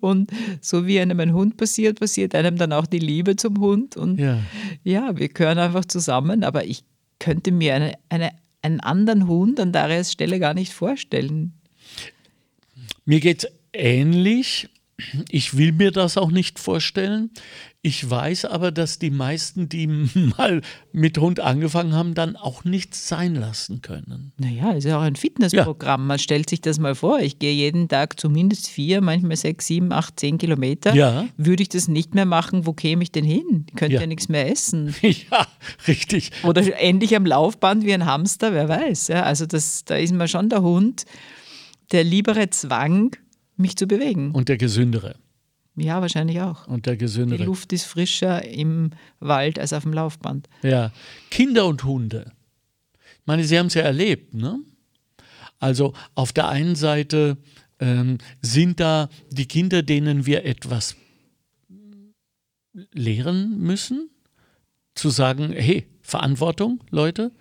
[0.00, 0.30] und
[0.60, 4.18] so wie einem ein Hund passiert, passiert einem dann auch die Liebe zum Hund und
[4.18, 4.40] ja,
[4.82, 5.16] Ja.
[5.16, 6.82] wir gehören einfach zusammen, aber ich
[7.20, 8.30] könnte mir eine, eine,
[8.62, 11.52] einen anderen Hund an Darias Stelle gar nicht vorstellen.
[13.04, 14.68] Mir geht es ähnlich.
[15.30, 17.30] Ich will mir das auch nicht vorstellen.
[17.86, 19.86] Ich weiß aber, dass die meisten, die
[20.36, 20.60] mal
[20.92, 24.32] mit Hund angefangen haben, dann auch nichts sein lassen können.
[24.38, 26.04] Naja, ist ja auch ein Fitnessprogramm.
[26.04, 27.20] Man stellt sich das mal vor.
[27.20, 30.96] Ich gehe jeden Tag zumindest vier, manchmal sechs, sieben, acht, zehn Kilometer.
[30.96, 31.28] Ja.
[31.36, 33.66] Würde ich das nicht mehr machen, wo käme ich denn hin?
[33.68, 34.06] Ich könnte ja, Ja.
[34.08, 34.92] nichts mehr essen.
[35.30, 35.46] Ja,
[35.86, 36.32] richtig.
[36.42, 39.06] Oder endlich am Laufband wie ein Hamster, wer weiß.
[39.08, 41.04] Ja, also das, da ist mir schon der Hund
[41.92, 43.14] der liebere Zwang,
[43.56, 44.32] mich zu bewegen.
[44.32, 45.14] Und der gesündere.
[45.76, 46.66] Ja, wahrscheinlich auch.
[46.66, 47.44] Und der Die gesündere.
[47.44, 50.48] Luft ist frischer im Wald als auf dem Laufband.
[50.62, 50.90] Ja.
[51.30, 52.32] Kinder und Hunde.
[52.94, 54.58] Ich meine, Sie haben es ja erlebt, ne?
[55.58, 57.38] Also auf der einen Seite
[57.78, 60.96] ähm, sind da die Kinder, denen wir etwas
[62.92, 64.10] lehren müssen,
[64.94, 67.32] zu sagen, hey, Verantwortung, Leute,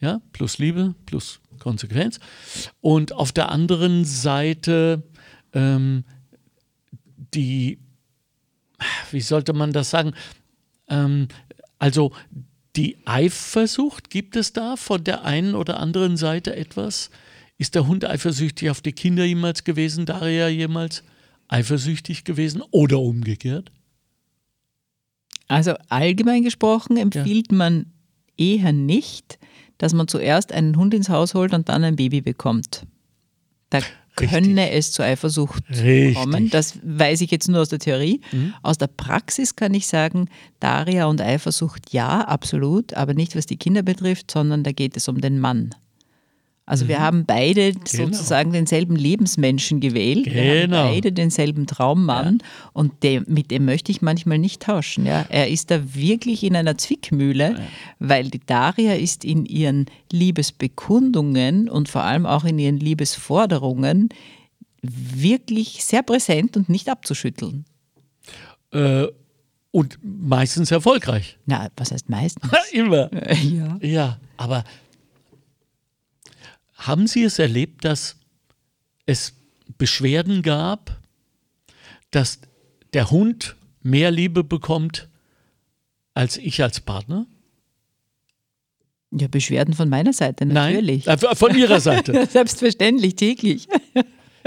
[0.00, 2.20] ja, plus Liebe, plus Konsequenz.
[2.80, 5.02] Und auf der anderen Seite
[5.52, 6.04] ähm,
[7.34, 7.78] die
[9.10, 10.14] wie sollte man das sagen?
[10.88, 11.28] Ähm,
[11.78, 12.12] also
[12.76, 17.10] die Eifersucht, gibt es da von der einen oder anderen Seite etwas?
[17.56, 21.04] Ist der Hund eifersüchtig auf die Kinder jemals gewesen, Daria jemals
[21.48, 23.70] eifersüchtig gewesen oder umgekehrt?
[25.46, 27.58] Also allgemein gesprochen empfiehlt ja.
[27.58, 27.92] man
[28.36, 29.38] eher nicht,
[29.78, 32.86] dass man zuerst einen Hund ins Haus holt und dann ein Baby bekommt.
[33.70, 33.80] Da
[34.20, 34.30] Richtig.
[34.30, 36.14] könne es zur Eifersucht Richtig.
[36.14, 36.50] kommen.
[36.50, 38.20] Das weiß ich jetzt nur aus der Theorie.
[38.32, 38.54] Mhm.
[38.62, 40.28] Aus der Praxis kann ich sagen,
[40.60, 45.08] Daria und Eifersucht ja, absolut, aber nicht was die Kinder betrifft, sondern da geht es
[45.08, 45.74] um den Mann.
[46.66, 46.88] Also mhm.
[46.88, 48.06] wir haben beide genau.
[48.06, 50.36] sozusagen denselben Lebensmenschen gewählt, genau.
[50.36, 50.84] wir haben genau.
[50.84, 52.70] beide denselben Traummann ja.
[52.72, 55.04] und dem, mit dem möchte ich manchmal nicht tauschen.
[55.04, 55.26] Ja.
[55.28, 57.58] Er ist da wirklich in einer Zwickmühle, ja.
[57.98, 64.08] weil die Daria ist in ihren Liebesbekundungen und vor allem auch in ihren Liebesforderungen
[64.82, 67.66] wirklich sehr präsent und nicht abzuschütteln.
[68.72, 69.06] Äh,
[69.70, 71.36] und meistens erfolgreich.
[71.46, 72.50] Na, was heißt meistens?
[72.72, 73.10] Immer.
[73.42, 73.76] Ja.
[73.80, 74.62] ja, aber
[76.74, 78.16] haben Sie es erlebt, dass
[79.06, 79.34] es
[79.78, 81.00] Beschwerden gab,
[82.10, 82.40] dass
[82.92, 85.08] der Hund mehr Liebe bekommt
[86.14, 87.26] als ich als Partner?
[89.10, 91.06] Ja, Beschwerden von meiner Seite natürlich.
[91.06, 92.26] Nein, äh, von Ihrer Seite.
[92.30, 93.68] Selbstverständlich, täglich.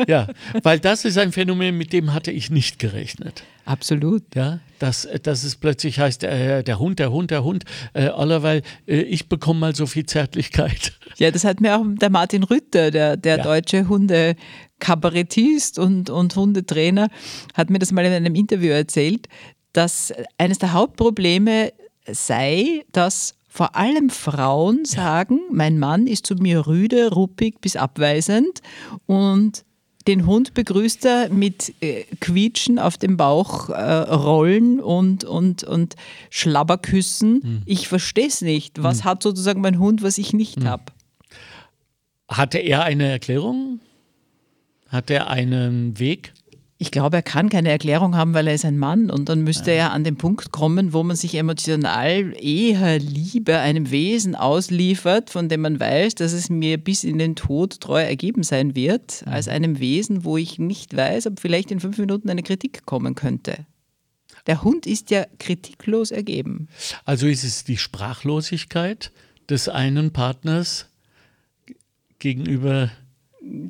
[0.08, 0.28] Ja,
[0.64, 3.44] weil das ist ein Phänomen, mit dem hatte ich nicht gerechnet.
[3.66, 4.24] Absolut.
[4.36, 8.62] Ja, dass, dass es plötzlich heißt, äh, der Hund, der Hund, der Hund, äh, allerweil,
[8.88, 10.94] äh, ich bekomme mal so viel Zärtlichkeit.
[11.18, 13.44] Ja, das hat mir auch der Martin Rütter, der, der ja.
[13.44, 17.10] deutsche Hundekabarettist und, und Hundetrainer,
[17.56, 19.28] hat mir das mal in einem Interview erzählt,
[19.74, 21.74] dass eines der Hauptprobleme
[22.06, 28.62] sei, dass vor allem Frauen sagen, mein Mann ist zu mir rüde, ruppig bis abweisend
[29.08, 29.66] und
[30.08, 35.96] den Hund begrüßt er mit äh, Quietschen auf dem Bauch, äh, Rollen und, und, und
[36.30, 37.42] Schlabberküssen.
[37.44, 37.62] Hm.
[37.66, 38.82] Ich verstehe es nicht.
[38.82, 39.06] Was hm.
[39.06, 40.68] hat sozusagen mein Hund, was ich nicht hm.
[40.68, 40.84] habe?
[42.30, 43.80] Hatte er eine Erklärung?
[44.90, 46.34] Hat er einen Weg?
[46.80, 49.72] Ich glaube, er kann keine Erklärung haben, weil er ist ein Mann und dann müsste
[49.72, 49.78] ja.
[49.78, 55.50] er an den Punkt kommen, wo man sich emotional eher Liebe einem Wesen ausliefert, von
[55.50, 59.32] dem man weiß, dass es mir bis in den Tod treu ergeben sein wird, mhm.
[59.32, 63.16] als einem Wesen, wo ich nicht weiß, ob vielleicht in fünf Minuten eine Kritik kommen
[63.16, 63.66] könnte.
[64.46, 66.70] Der Hund ist ja kritiklos ergeben.
[67.06, 69.12] Also ist es die Sprachlosigkeit
[69.50, 70.86] des einen Partners
[72.20, 72.92] gegenüber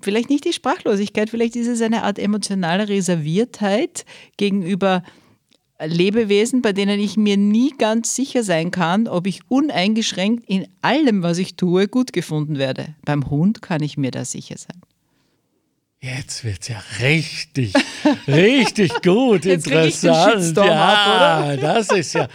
[0.01, 4.05] vielleicht nicht die Sprachlosigkeit, vielleicht ist es eine Art emotionale Reserviertheit
[4.38, 5.03] gegenüber
[5.84, 11.22] Lebewesen, bei denen ich mir nie ganz sicher sein kann, ob ich uneingeschränkt in allem,
[11.22, 12.95] was ich tue, gut gefunden werde.
[13.05, 14.82] Beim Hund kann ich mir da sicher sein.
[15.99, 17.74] Jetzt wird es ja richtig,
[18.28, 20.55] richtig gut, Jetzt interessant.
[20.55, 22.28] Ja, ab, das ist ja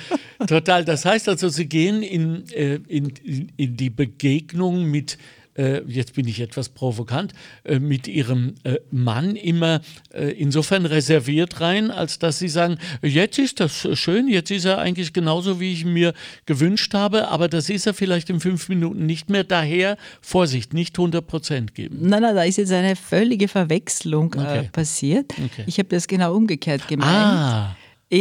[0.49, 0.85] total.
[0.85, 3.13] Das heißt also, Sie gehen in, äh, in,
[3.57, 5.42] in die Begegnung mit äh,
[5.87, 7.33] jetzt bin ich etwas provokant,
[7.65, 9.81] äh, mit ihrem äh, Mann immer
[10.13, 14.79] äh, insofern reserviert rein, als dass sie sagen, jetzt ist das schön, jetzt ist er
[14.79, 16.15] eigentlich genauso, wie ich mir
[16.47, 19.45] gewünscht habe, aber das ist er vielleicht in fünf Minuten nicht mehr.
[19.45, 21.99] Daher Vorsicht, nicht 100 Prozent geben.
[22.01, 24.69] Nein, nein, da ist jetzt eine völlige Verwechslung äh, okay.
[24.73, 25.33] passiert.
[25.33, 25.65] Okay.
[25.67, 27.11] Ich habe das genau umgekehrt gemeint.
[27.11, 27.77] Ah.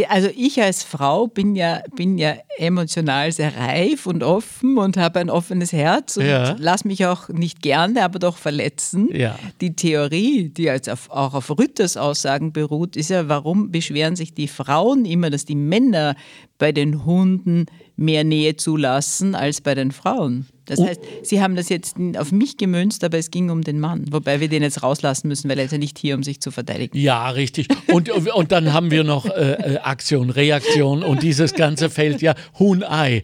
[0.07, 5.19] Also ich als Frau bin ja, bin ja emotional sehr reif und offen und habe
[5.19, 6.55] ein offenes Herz und ja.
[6.57, 9.09] lasse mich auch nicht gerne, aber doch verletzen.
[9.13, 9.37] Ja.
[9.59, 14.33] Die Theorie, die jetzt auf, auch auf Rütters Aussagen beruht, ist ja, warum beschweren sich
[14.33, 16.15] die Frauen immer, dass die Männer
[16.57, 17.65] bei den Hunden
[17.95, 20.47] mehr Nähe zulassen als bei den Frauen?
[20.65, 20.87] Das oh.
[20.87, 24.05] heißt, Sie haben das jetzt auf mich gemünzt, aber es ging um den Mann.
[24.11, 26.51] Wobei wir den jetzt rauslassen müssen, weil er ist ja nicht hier, um sich zu
[26.51, 26.97] verteidigen.
[26.97, 27.67] Ja, richtig.
[27.91, 32.35] Und, und dann haben wir noch äh, äh, Aktion, Reaktion und dieses ganze Feld ja
[32.57, 33.23] Huhn-Ei.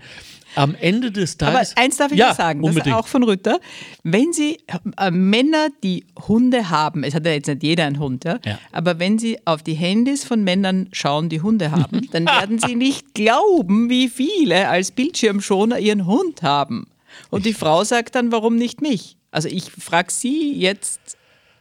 [0.57, 1.71] Am Ende des Tages.
[1.71, 3.59] Aber eins darf ich ja, sagen, das ist auch von Rütter.
[4.03, 4.57] Wenn Sie
[4.97, 8.59] äh, Männer, die Hunde haben, es hat ja jetzt nicht jeder einen Hund, ja, ja.
[8.71, 12.75] aber wenn Sie auf die Handys von Männern schauen, die Hunde haben, dann werden Sie
[12.75, 16.87] nicht glauben, wie viele als Bildschirmschoner ihren Hund haben.
[17.29, 19.17] Und die Frau sagt dann, warum nicht mich?
[19.31, 21.17] Also ich frage Sie jetzt,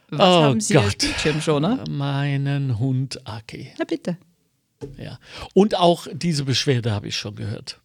[0.09, 0.83] was oh haben Sie Gott.
[0.85, 1.83] als Bildschirmschoner?
[1.89, 3.73] Meinen Hund Aki.
[3.77, 4.17] Na bitte.
[4.97, 5.19] Ja.
[5.53, 7.79] Und auch diese Beschwerde habe ich schon gehört.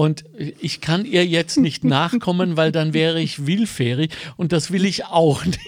[0.00, 0.24] Und
[0.62, 5.04] ich kann ihr jetzt nicht nachkommen, weil dann wäre ich willfährig und das will ich
[5.04, 5.58] auch nicht.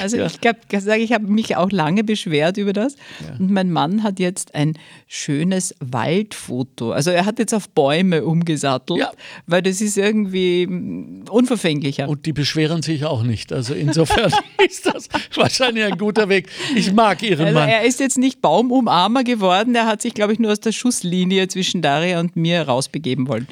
[0.00, 0.26] Also ja.
[0.26, 2.96] ich glaube, ich habe mich auch lange beschwert über das.
[3.20, 3.36] Ja.
[3.38, 6.92] Und mein Mann hat jetzt ein schönes Waldfoto.
[6.92, 9.12] Also er hat jetzt auf Bäume umgesattelt, ja.
[9.46, 10.66] weil das ist irgendwie
[11.28, 12.08] unverfänglicher.
[12.08, 13.52] Und die beschweren sich auch nicht.
[13.52, 14.32] Also insofern
[14.66, 16.48] ist das wahrscheinlich ein guter Weg.
[16.74, 17.68] Ich mag ihren also Mann.
[17.68, 19.74] Er ist jetzt nicht Baumumarmer geworden.
[19.74, 23.46] Er hat sich, glaube ich, nur aus der Schusslinie zwischen Daria und mir rausbegeben wollen.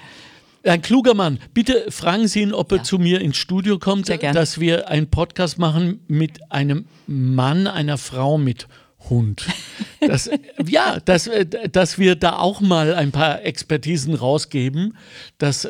[0.66, 1.38] Ein kluger Mann.
[1.54, 5.58] Bitte fragen Sie ihn, ob er zu mir ins Studio kommt, dass wir einen Podcast
[5.58, 8.66] machen mit einem Mann, einer Frau mit
[9.08, 9.46] Hund.
[9.98, 10.30] Das,
[10.64, 11.28] ja, dass,
[11.72, 14.96] dass wir da auch mal ein paar Expertisen rausgeben,
[15.38, 15.66] dass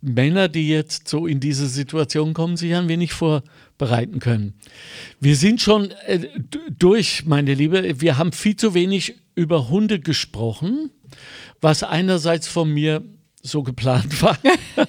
[0.00, 4.54] Männer, die jetzt so in diese Situation kommen, sich ein wenig vorbereiten können.
[5.18, 6.28] Wir sind schon äh,
[6.78, 8.00] durch, meine Liebe.
[8.00, 10.90] Wir haben viel zu wenig über Hunde gesprochen,
[11.60, 13.02] was einerseits von mir
[13.42, 14.38] so geplant war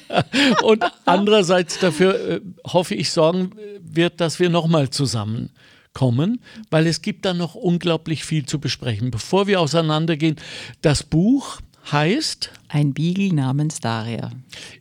[0.63, 7.25] und andererseits dafür äh, hoffe ich sorgen wird, dass wir nochmal zusammenkommen, weil es gibt
[7.25, 9.11] da noch unglaublich viel zu besprechen.
[9.11, 10.35] Bevor wir auseinandergehen,
[10.81, 14.31] das Buch heißt Ein Beagle namens Daria.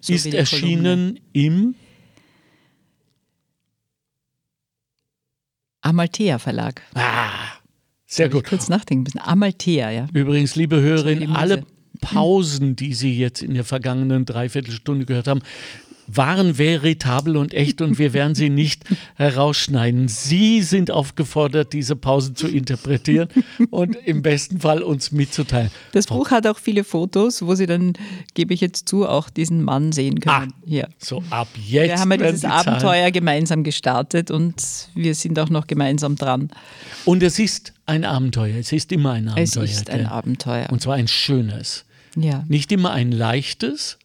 [0.01, 1.75] So ist erschienen im
[5.83, 6.83] Amalthea Verlag.
[6.95, 7.31] Ah,
[8.05, 8.45] sehr gut.
[8.45, 9.19] kurz nachdenken müssen.
[9.19, 10.09] Amalthea, ja.
[10.13, 11.65] Übrigens, liebe Hörerin, alle
[12.01, 15.43] Pausen, die Sie jetzt in der vergangenen Dreiviertelstunde gehört haben,
[16.17, 18.85] waren veritabel und echt und wir werden sie nicht
[19.15, 20.09] herausschneiden.
[20.09, 23.29] Sie sind aufgefordert, diese Pausen zu interpretieren
[23.71, 25.71] und im besten Fall uns mitzuteilen.
[25.93, 27.93] Das Buch hat auch viele Fotos, wo Sie dann,
[28.35, 30.53] gebe ich jetzt zu, auch diesen Mann sehen können.
[30.53, 30.89] Ah, ja.
[30.99, 31.89] So ab jetzt.
[31.89, 34.55] Wir haben ja dieses die Abenteuer gemeinsam gestartet und
[34.95, 36.51] wir sind auch noch gemeinsam dran.
[37.05, 38.57] Und es ist ein Abenteuer.
[38.57, 39.65] Es ist immer ein Abenteuer.
[39.65, 40.69] Es ist ein Abenteuer.
[40.71, 41.85] Und zwar ein schönes.
[42.17, 42.45] Ja.
[42.49, 43.99] Nicht immer ein leichtes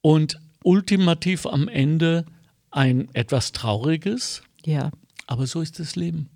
[0.00, 2.24] und ultimativ am Ende
[2.70, 4.42] ein etwas trauriges.
[4.64, 4.90] Ja.
[5.26, 6.28] Aber so ist das Leben.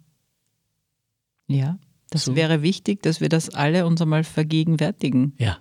[1.49, 1.79] Ja,
[2.11, 2.37] das so.
[2.37, 5.35] wäre wichtig, dass wir das alle uns einmal vergegenwärtigen.
[5.39, 5.59] Ja.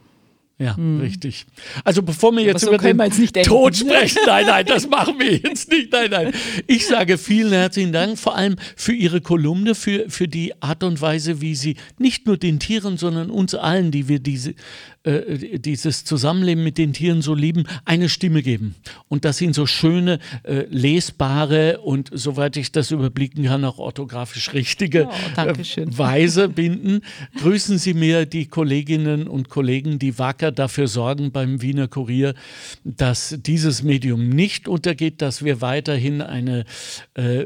[0.58, 1.02] Ja, hm.
[1.02, 1.46] richtig.
[1.84, 5.34] Also bevor wir jetzt so über den jetzt Tod sprechen, nein, nein, das machen wir
[5.36, 6.34] jetzt nicht, nein, nein.
[6.66, 11.02] Ich sage vielen herzlichen Dank, vor allem für Ihre Kolumne, für, für die Art und
[11.02, 14.56] Weise, wie Sie nicht nur den Tieren, sondern uns allen, die wir diese
[15.06, 18.74] äh, dieses Zusammenleben mit den Tieren so lieben, eine Stimme geben.
[19.08, 24.54] Und das sind so schöne, äh, lesbare und, soweit ich das überblicken kann, auch orthografisch
[24.54, 27.02] richtige oh, äh, Weise binden.
[27.40, 32.34] Grüßen Sie mir die Kolleginnen und Kollegen, die wacker dafür sorgen beim Wiener Kurier,
[32.84, 36.66] dass dieses Medium nicht untergeht, dass wir weiterhin eine
[37.16, 37.46] äh,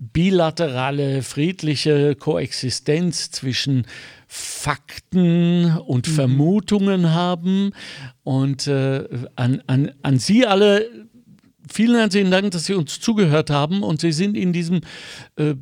[0.00, 3.86] bilaterale, friedliche Koexistenz zwischen
[4.26, 6.12] Fakten und mhm.
[6.12, 7.72] Vermutungen haben.
[8.22, 9.06] Und äh,
[9.36, 10.86] an, an, an Sie alle
[11.72, 14.80] vielen herzlichen Dank, dass Sie uns zugehört haben und Sie sind in diesem
[15.36, 15.54] äh,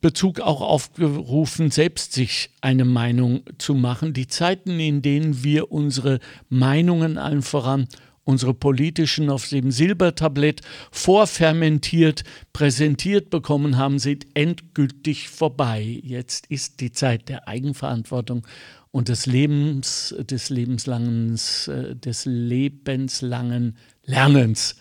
[0.00, 4.12] Bezug auch aufgerufen, selbst sich eine Meinung zu machen.
[4.12, 7.88] Die Zeiten, in denen wir unsere Meinungen allen voran
[8.28, 15.98] unsere politischen auf dem Silbertablett vorfermentiert präsentiert bekommen haben, sind endgültig vorbei.
[16.02, 18.46] Jetzt ist die Zeit der Eigenverantwortung
[18.90, 21.38] und des Lebens, des lebenslangen,
[21.68, 24.76] äh, des lebenslangen Lernens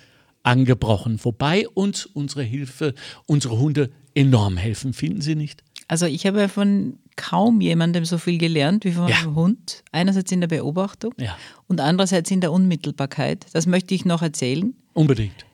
[0.48, 1.20] angebrochen.
[1.24, 2.94] Wobei uns unsere Hilfe,
[3.26, 5.64] unsere Hunde enorm helfen, finden Sie nicht?
[5.88, 9.18] Also ich habe von kaum jemandem so viel gelernt wie von ja.
[9.18, 9.84] einem Hund.
[9.92, 11.38] Einerseits in der Beobachtung ja.
[11.68, 13.46] und andererseits in der Unmittelbarkeit.
[13.54, 14.74] Das möchte ich noch erzählen.
[14.94, 15.46] Unbedingt.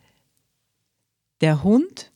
[1.42, 2.12] Der Hund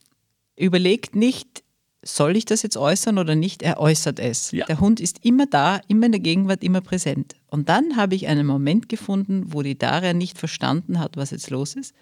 [0.55, 1.63] überlegt nicht,
[2.07, 3.61] soll ich das jetzt äußern oder nicht?
[3.61, 4.51] Er äußert es.
[4.51, 4.65] Ja.
[4.65, 7.35] Der Hund ist immer da, immer in der Gegenwart, immer präsent.
[7.49, 11.49] Und dann habe ich einen Moment gefunden, wo die Daria nicht verstanden hat, was jetzt
[11.49, 11.93] los ist.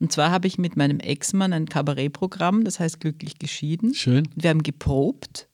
[0.00, 3.94] Und zwar habe ich mit meinem Ex-Mann ein Kabarettprogramm, das heißt Glücklich geschieden.
[3.94, 4.28] Schön.
[4.34, 5.48] Wir haben geprobt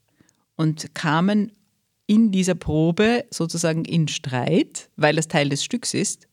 [0.56, 1.52] und kamen
[2.06, 6.27] in dieser Probe sozusagen in Streit, weil das Teil des Stücks ist.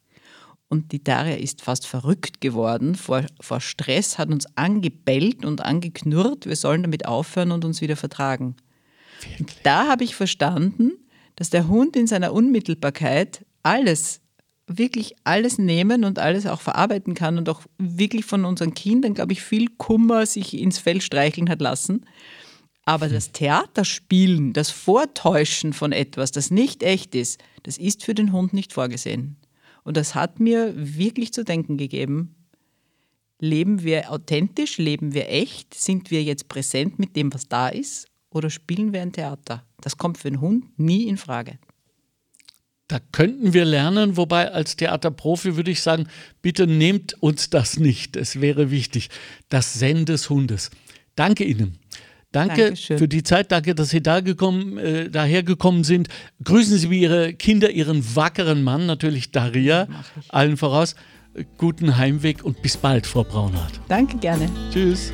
[0.68, 6.48] Und die Daria ist fast verrückt geworden vor, vor Stress, hat uns angebellt und angeknurrt,
[6.48, 8.56] wir sollen damit aufhören und uns wieder vertragen.
[9.64, 10.94] Da habe ich verstanden,
[11.36, 14.22] dass der Hund in seiner Unmittelbarkeit alles,
[14.68, 19.34] wirklich alles nehmen und alles auch verarbeiten kann und auch wirklich von unseren Kindern, glaube
[19.34, 22.06] ich, viel Kummer sich ins Fell streicheln hat lassen.
[22.86, 28.32] Aber das Theaterspielen, das Vortäuschen von etwas, das nicht echt ist, das ist für den
[28.32, 29.38] Hund nicht vorgesehen.
[29.86, 32.36] Und das hat mir wirklich zu denken gegeben.
[33.40, 38.08] Leben wir authentisch, leben wir echt, sind wir jetzt präsent mit dem, was da ist,
[38.30, 39.64] oder spielen wir ein Theater?
[39.80, 41.60] Das kommt für den Hund nie in Frage.
[42.88, 46.08] da könnten wir lernen, wobei als Theaterprofi würde ich sagen,
[46.42, 48.16] bitte nehmt uns das nicht.
[48.16, 49.10] Es wäre wichtig.
[49.50, 50.70] Das Zen des Hundes.
[51.16, 51.80] Danke Ihnen.
[52.36, 52.98] Danke Dankeschön.
[52.98, 56.10] für die Zeit, danke, dass Sie da gekommen, äh, dahergekommen sind.
[56.44, 59.88] Grüßen Sie Ihre Kinder, Ihren wackeren Mann, natürlich Daria,
[60.30, 60.96] allen voraus.
[61.58, 63.80] Guten Heimweg und bis bald, Frau Braunhardt.
[63.88, 64.50] Danke gerne.
[64.72, 65.14] Tschüss.